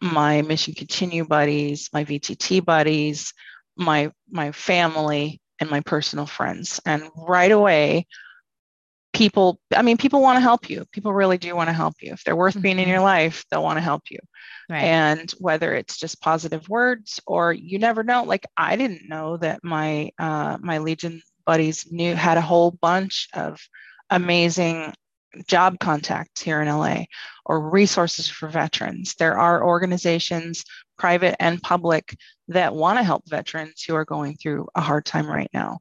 my 0.00 0.42
Mission 0.42 0.74
Continue 0.74 1.24
buddies, 1.24 1.90
my 1.92 2.04
VTT 2.04 2.64
buddies, 2.64 3.32
my 3.76 4.12
my 4.30 4.52
family, 4.52 5.40
and 5.60 5.70
my 5.70 5.80
personal 5.80 6.26
friends. 6.26 6.80
And 6.86 7.08
right 7.16 7.50
away, 7.50 8.06
people, 9.12 9.60
I 9.74 9.82
mean, 9.82 9.96
people 9.96 10.22
want 10.22 10.36
to 10.36 10.40
help 10.40 10.70
you. 10.70 10.84
People 10.92 11.12
really 11.12 11.38
do 11.38 11.54
want 11.54 11.68
to 11.68 11.74
help 11.74 11.94
you. 12.00 12.12
If 12.12 12.24
they're 12.24 12.36
worth 12.36 12.54
mm-hmm. 12.54 12.62
being 12.62 12.78
in 12.78 12.88
your 12.88 12.98
mm-hmm. 12.98 13.04
life, 13.04 13.44
they'll 13.50 13.62
want 13.62 13.76
to 13.76 13.82
help 13.82 14.04
you. 14.10 14.18
Right. 14.68 14.84
And 14.84 15.30
whether 15.32 15.74
it's 15.74 15.98
just 15.98 16.20
positive 16.20 16.68
words 16.68 17.20
or 17.26 17.52
you 17.52 17.78
never 17.78 18.02
know, 18.02 18.24
like 18.24 18.46
I 18.56 18.76
didn't 18.76 19.08
know 19.08 19.36
that 19.38 19.60
my 19.62 20.10
uh, 20.18 20.58
my 20.60 20.78
Legion 20.78 21.22
buddies 21.44 21.90
knew 21.90 22.14
had 22.14 22.38
a 22.38 22.42
whole 22.42 22.70
bunch 22.70 23.28
of 23.34 23.60
amazing 24.10 24.94
job 25.46 25.78
contacts 25.78 26.42
here 26.42 26.60
in 26.60 26.68
LA 26.68 27.04
or 27.44 27.70
resources 27.70 28.28
for 28.28 28.48
veterans. 28.48 29.14
There 29.14 29.38
are 29.38 29.64
organizations, 29.64 30.64
private 30.98 31.36
and 31.40 31.60
public, 31.62 32.16
that 32.48 32.74
want 32.74 32.98
to 32.98 33.04
help 33.04 33.22
veterans 33.28 33.82
who 33.82 33.94
are 33.94 34.04
going 34.04 34.36
through 34.36 34.68
a 34.74 34.80
hard 34.80 35.04
time 35.04 35.26
right 35.26 35.50
now. 35.52 35.78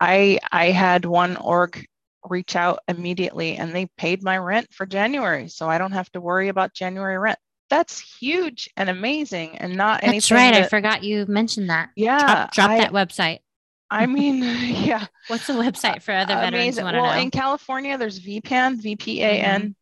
I 0.00 0.38
I 0.52 0.66
had 0.66 1.04
one 1.04 1.36
org 1.36 1.86
reach 2.28 2.56
out 2.56 2.80
immediately 2.88 3.56
and 3.56 3.72
they 3.74 3.86
paid 3.96 4.22
my 4.22 4.36
rent 4.38 4.68
for 4.72 4.86
January. 4.86 5.48
So 5.48 5.68
I 5.68 5.78
don't 5.78 5.92
have 5.92 6.10
to 6.12 6.20
worry 6.20 6.48
about 6.48 6.74
January 6.74 7.18
rent. 7.18 7.38
That's 7.70 8.00
huge 8.18 8.68
and 8.76 8.90
amazing 8.90 9.58
and 9.58 9.76
not 9.76 10.02
anything. 10.02 10.16
That's 10.18 10.30
right. 10.30 10.52
that- 10.54 10.64
I 10.64 10.68
forgot 10.68 11.04
you 11.04 11.24
mentioned 11.26 11.70
that. 11.70 11.90
Yeah. 11.96 12.18
Drop, 12.18 12.52
drop 12.52 12.70
I, 12.70 12.78
that 12.78 12.92
website. 12.92 13.38
I 13.90 14.06
mean, 14.06 14.42
yeah. 14.84 15.06
What's 15.28 15.46
the 15.46 15.54
website 15.54 16.02
for 16.02 16.12
other 16.12 16.34
veterans 16.34 16.78
amazing. 16.78 16.86
who 16.86 16.92
Well, 16.92 17.14
know? 17.14 17.20
in 17.20 17.30
California, 17.30 17.98
there's 17.98 18.20
VPAN, 18.20 18.80
VPAN. 18.80 19.74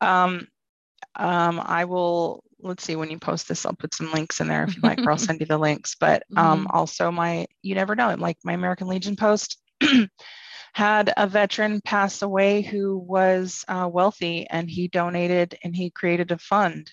Um, 0.00 0.48
um, 1.14 1.62
I 1.64 1.84
will. 1.84 2.42
Let's 2.64 2.84
see 2.84 2.94
when 2.94 3.10
you 3.10 3.18
post 3.18 3.48
this, 3.48 3.66
I'll 3.66 3.74
put 3.74 3.92
some 3.92 4.12
links 4.12 4.40
in 4.40 4.46
there 4.46 4.62
if 4.62 4.76
you 4.76 4.82
like, 4.82 5.00
or 5.00 5.10
I'll 5.10 5.18
send 5.18 5.40
you 5.40 5.46
the 5.46 5.58
links. 5.58 5.96
But 5.98 6.22
um, 6.36 6.68
also 6.70 7.10
my, 7.10 7.46
you 7.60 7.74
never 7.74 7.96
know, 7.96 8.14
like 8.16 8.38
my 8.44 8.52
American 8.52 8.86
Legion 8.86 9.16
post 9.16 9.58
had 10.72 11.12
a 11.16 11.26
veteran 11.26 11.80
pass 11.82 12.22
away 12.22 12.62
who 12.62 12.96
was 12.98 13.64
uh, 13.68 13.88
wealthy, 13.92 14.46
and 14.48 14.70
he 14.70 14.88
donated 14.88 15.58
and 15.62 15.76
he 15.76 15.90
created 15.90 16.30
a 16.30 16.38
fund 16.38 16.90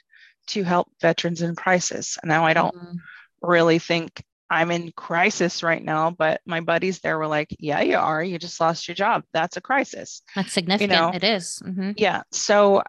to 0.48 0.64
help 0.64 0.92
veterans 1.02 1.42
in 1.42 1.56
crisis. 1.56 2.18
Now 2.24 2.46
I 2.46 2.54
don't 2.54 2.76
Mhm. 2.76 2.98
really 3.42 3.80
think 3.80 4.22
I'm 4.50 4.72
in 4.72 4.92
crisis 4.92 5.62
right 5.62 5.84
now, 5.84 6.10
but 6.10 6.42
my 6.46 6.60
buddies 6.60 7.00
there 7.00 7.18
were 7.20 7.28
like, 7.28 7.56
"Yeah, 7.60 7.82
you 7.82 7.98
are. 7.98 8.24
You 8.24 8.40
just 8.40 8.60
lost 8.60 8.88
your 8.88 8.96
job. 8.96 9.24
That's 9.32 9.58
a 9.58 9.62
crisis." 9.62 10.24
That's 10.36 10.52
significant. 10.52 10.92
You 10.92 10.98
know, 10.98 11.12
it 11.14 11.24
is. 11.24 11.62
Mhm. 11.64 11.94
Yeah. 11.96 12.24
So, 12.32 12.84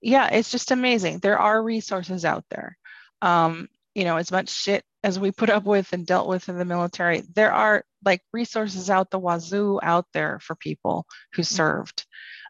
yeah, 0.00 0.28
it's 0.28 0.50
just 0.50 0.70
amazing. 0.70 1.18
There 1.18 1.38
are 1.38 1.62
resources 1.62 2.24
out 2.24 2.44
there. 2.50 2.78
Um, 3.20 3.68
you 3.94 4.04
know, 4.04 4.16
as 4.16 4.30
much 4.32 4.48
shit 4.48 4.84
as 5.04 5.18
we 5.18 5.30
put 5.32 5.50
up 5.50 5.64
with 5.64 5.92
and 5.92 6.06
dealt 6.06 6.28
with 6.28 6.48
in 6.48 6.56
the 6.56 6.64
military, 6.64 7.22
there 7.34 7.52
are 7.52 7.84
like 8.04 8.20
resources 8.32 8.90
out 8.90 9.10
the 9.10 9.18
wazoo 9.18 9.80
out 9.82 10.06
there 10.12 10.38
for 10.40 10.54
people 10.54 11.06
who 11.34 11.42
served. 11.42 12.06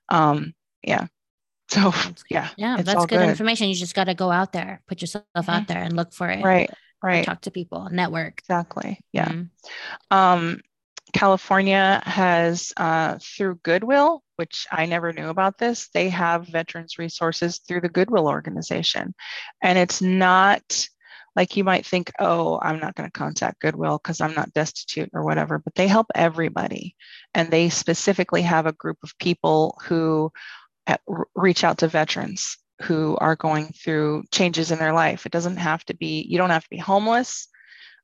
Um, 0.09 0.55
yeah. 0.83 1.07
So, 1.71 1.93
yeah. 2.29 2.49
Yeah, 2.57 2.83
that's 2.83 3.07
good, 3.07 3.19
good. 3.19 3.29
information. 3.29 3.69
You 3.69 3.75
just 3.75 3.95
got 3.95 4.05
to 4.05 4.15
go 4.15 4.31
out 4.31 4.53
there, 4.53 4.83
put 4.87 5.01
yourself 5.01 5.25
out 5.49 5.69
there 5.69 5.83
and 5.83 5.97
look 5.97 6.13
for 6.13 6.29
it. 6.29 6.45
Right. 6.45 6.71
Right. 7.03 7.25
Talk 7.25 7.41
to 7.43 7.51
people, 7.51 7.89
network. 7.91 8.39
Exactly. 8.41 9.01
Yeah. 9.13 9.29
Mhm. 9.29 9.49
Um, 10.11 10.61
California 11.13 12.01
has, 12.05 12.73
uh, 12.77 13.19
through 13.21 13.57
Goodwill, 13.63 14.23
which 14.37 14.67
I 14.71 14.87
never 14.87 15.13
knew 15.13 15.29
about 15.29 15.59
this, 15.59 15.89
they 15.93 16.09
have 16.11 16.47
veterans 16.47 16.99
resources 16.99 17.59
through 17.59 17.81
the 17.81 17.89
Goodwill 17.89 18.29
organization. 18.29 19.15
And 19.63 19.79
it's 19.79 20.01
not 20.01 20.89
like 21.35 21.57
you 21.57 21.65
might 21.65 21.87
think, 21.87 22.13
oh, 22.19 22.59
I'm 22.61 22.79
not 22.79 22.95
going 22.95 23.09
to 23.09 23.19
contact 23.19 23.61
Goodwill 23.61 23.99
because 23.99 24.21
I'm 24.21 24.35
not 24.35 24.53
destitute 24.53 25.11
or 25.13 25.25
whatever, 25.25 25.59
but 25.59 25.75
they 25.75 25.89
help 25.89 26.07
everybody. 26.15 26.95
And 27.35 27.51
they 27.51 27.69
specifically 27.69 28.43
have 28.43 28.67
a 28.67 28.73
group 28.73 28.99
of 29.03 29.17
people 29.19 29.81
who 29.85 30.31
uh, 30.87 30.97
reach 31.35 31.65
out 31.65 31.79
to 31.79 31.89
veterans 31.89 32.59
who 32.83 33.17
are 33.19 33.37
going 33.37 33.73
through 33.73 34.25
changes 34.33 34.73
in 34.73 34.79
their 34.79 34.93
life. 34.93 35.25
It 35.25 35.33
doesn't 35.33 35.57
have 35.59 35.85
to 35.87 35.95
be, 35.95 36.27
you 36.29 36.37
don't 36.39 36.51
have 36.51 36.65
to 36.65 36.71
be 36.71 36.79
homeless. 36.79 37.49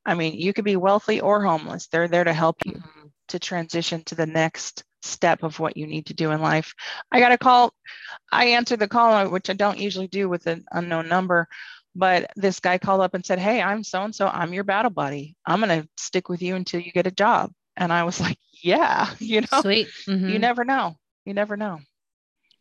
I 0.06 0.14
mean, 0.14 0.38
you 0.38 0.52
could 0.52 0.64
be 0.64 0.76
wealthy 0.76 1.20
or 1.20 1.42
homeless. 1.44 1.88
They're 1.88 2.08
there 2.08 2.24
to 2.24 2.32
help 2.32 2.56
you 2.64 2.72
Mhm. 2.72 3.10
to 3.28 3.38
transition 3.38 4.02
to 4.04 4.14
the 4.14 4.26
next 4.26 4.84
step 5.02 5.42
of 5.42 5.58
what 5.60 5.76
you 5.76 5.86
need 5.86 6.06
to 6.06 6.14
do 6.14 6.30
in 6.30 6.40
life. 6.40 6.72
I 7.12 7.20
got 7.20 7.32
a 7.32 7.38
call. 7.38 7.74
I 8.32 8.46
answered 8.46 8.80
the 8.80 8.88
call, 8.88 9.28
which 9.28 9.50
I 9.50 9.52
don't 9.52 9.78
usually 9.78 10.08
do 10.08 10.28
with 10.28 10.46
an 10.46 10.64
unknown 10.72 11.08
number, 11.08 11.48
but 11.98 12.30
this 12.37 12.61
guy 12.61 12.78
called 12.78 13.00
up 13.00 13.14
and 13.14 13.26
said, 13.26 13.40
Hey, 13.40 13.61
I'm 13.61 13.82
so 13.82 14.02
and 14.04 14.14
so. 14.14 14.28
I'm 14.28 14.54
your 14.54 14.62
battle 14.64 14.90
buddy. 14.90 15.34
I'm 15.44 15.61
going 15.61 15.82
to 15.82 15.88
stick 15.98 16.28
with 16.28 16.40
you 16.40 16.54
until 16.54 16.80
you 16.80 16.92
get 16.92 17.08
a 17.08 17.11
job. 17.11 17.50
And 17.76 17.92
I 17.92 18.04
was 18.04 18.20
like, 18.26 18.38
Yeah, 18.62 19.11
you 19.18 19.40
know, 19.42 19.61
Sweet. 19.62 19.88
you 20.06 20.14
Mhm. 20.14 20.38
never 20.40 20.64
know. 20.64 20.96
You 21.26 21.34
never 21.34 21.56
know. 21.56 21.80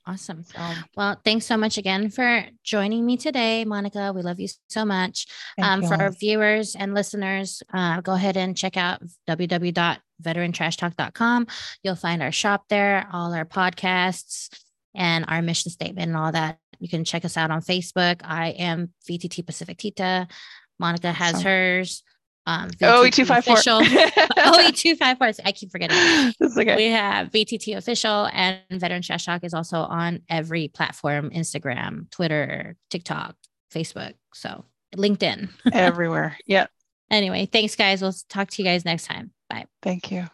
Awesome. 0.08 0.44
So, 0.44 0.60
Well, 0.96 1.20
thanks 1.26 1.46
so 1.46 1.58
much 1.58 1.78
again 1.78 2.10
for 2.10 2.46
joining 2.64 3.06
me 3.06 3.18
today, 3.18 3.66
Monica. 3.66 4.14
We 4.16 4.22
love 4.22 4.40
you 4.40 4.48
so 4.70 4.86
much. 4.86 5.26
Um, 5.62 5.82
you 5.82 5.88
for 5.90 6.02
our 6.02 6.12
viewers 6.12 6.76
and 6.76 6.94
listeners, 6.94 7.62
uh, 7.74 8.00
go 8.02 8.14
ahead 8.14 8.38
and 8.38 8.56
check 8.58 8.78
out 8.78 9.02
www.veterantrashtalk.com. 9.30 11.48
You'll 11.84 11.96
find 11.96 12.24
our 12.24 12.32
shop 12.32 12.66
there, 12.70 13.08
all 13.12 13.34
our 13.34 13.44
podcasts, 13.46 14.50
and 14.96 15.26
our 15.28 15.42
mission 15.42 15.72
statement 15.72 16.08
and 16.08 16.16
all 16.18 16.32
that. 16.32 16.58
You 16.80 16.90
can 16.90 17.04
check 17.04 17.26
us 17.26 17.38
out 17.38 17.52
on 17.52 17.62
Facebook. 17.62 18.22
I 18.24 18.50
am 18.50 18.92
VTT 19.10 19.46
Pacific 19.46 19.78
Tita. 19.78 20.28
Monica 20.80 21.12
has 21.12 21.36
Awesome. 21.36 21.44
hers. 21.46 22.04
Um, 22.46 22.70
Oh, 22.82 23.04
VTT 23.04 23.26
254. 23.28 23.54
official. 23.54 23.82
oh, 24.38 24.72
two 24.74 24.96
five 24.96 25.18
four. 25.18 25.32
I 25.44 25.52
keep 25.52 25.70
forgetting. 25.72 25.98
It's 26.40 26.58
okay. 26.58 26.76
We 26.78 26.86
have 26.86 27.30
VTT 27.30 27.76
official 27.76 28.30
and 28.32 28.62
Veteran 28.72 29.02
Trash 29.02 29.26
Talk 29.26 29.44
is 29.44 29.54
also 29.54 29.80
on 29.80 30.22
every 30.30 30.70
platform 30.70 31.30
Instagram, 31.32 32.10
Twitter, 32.12 32.78
TikTok, 32.90 33.36
Facebook. 33.74 34.14
So 34.34 34.64
LinkedIn. 34.96 35.50
Everywhere. 35.74 36.38
Yeah. 36.46 36.68
Anyway, 37.12 37.48
thanks, 37.52 37.76
guys. 37.76 38.02
We'll 38.02 38.16
talk 38.30 38.50
to 38.52 38.62
you 38.62 38.68
guys 38.68 38.86
next 38.86 39.08
time. 39.08 39.32
Bye. 39.50 39.66
Thank 39.82 40.12
you. 40.12 40.28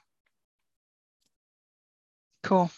Cool. 2.43 2.69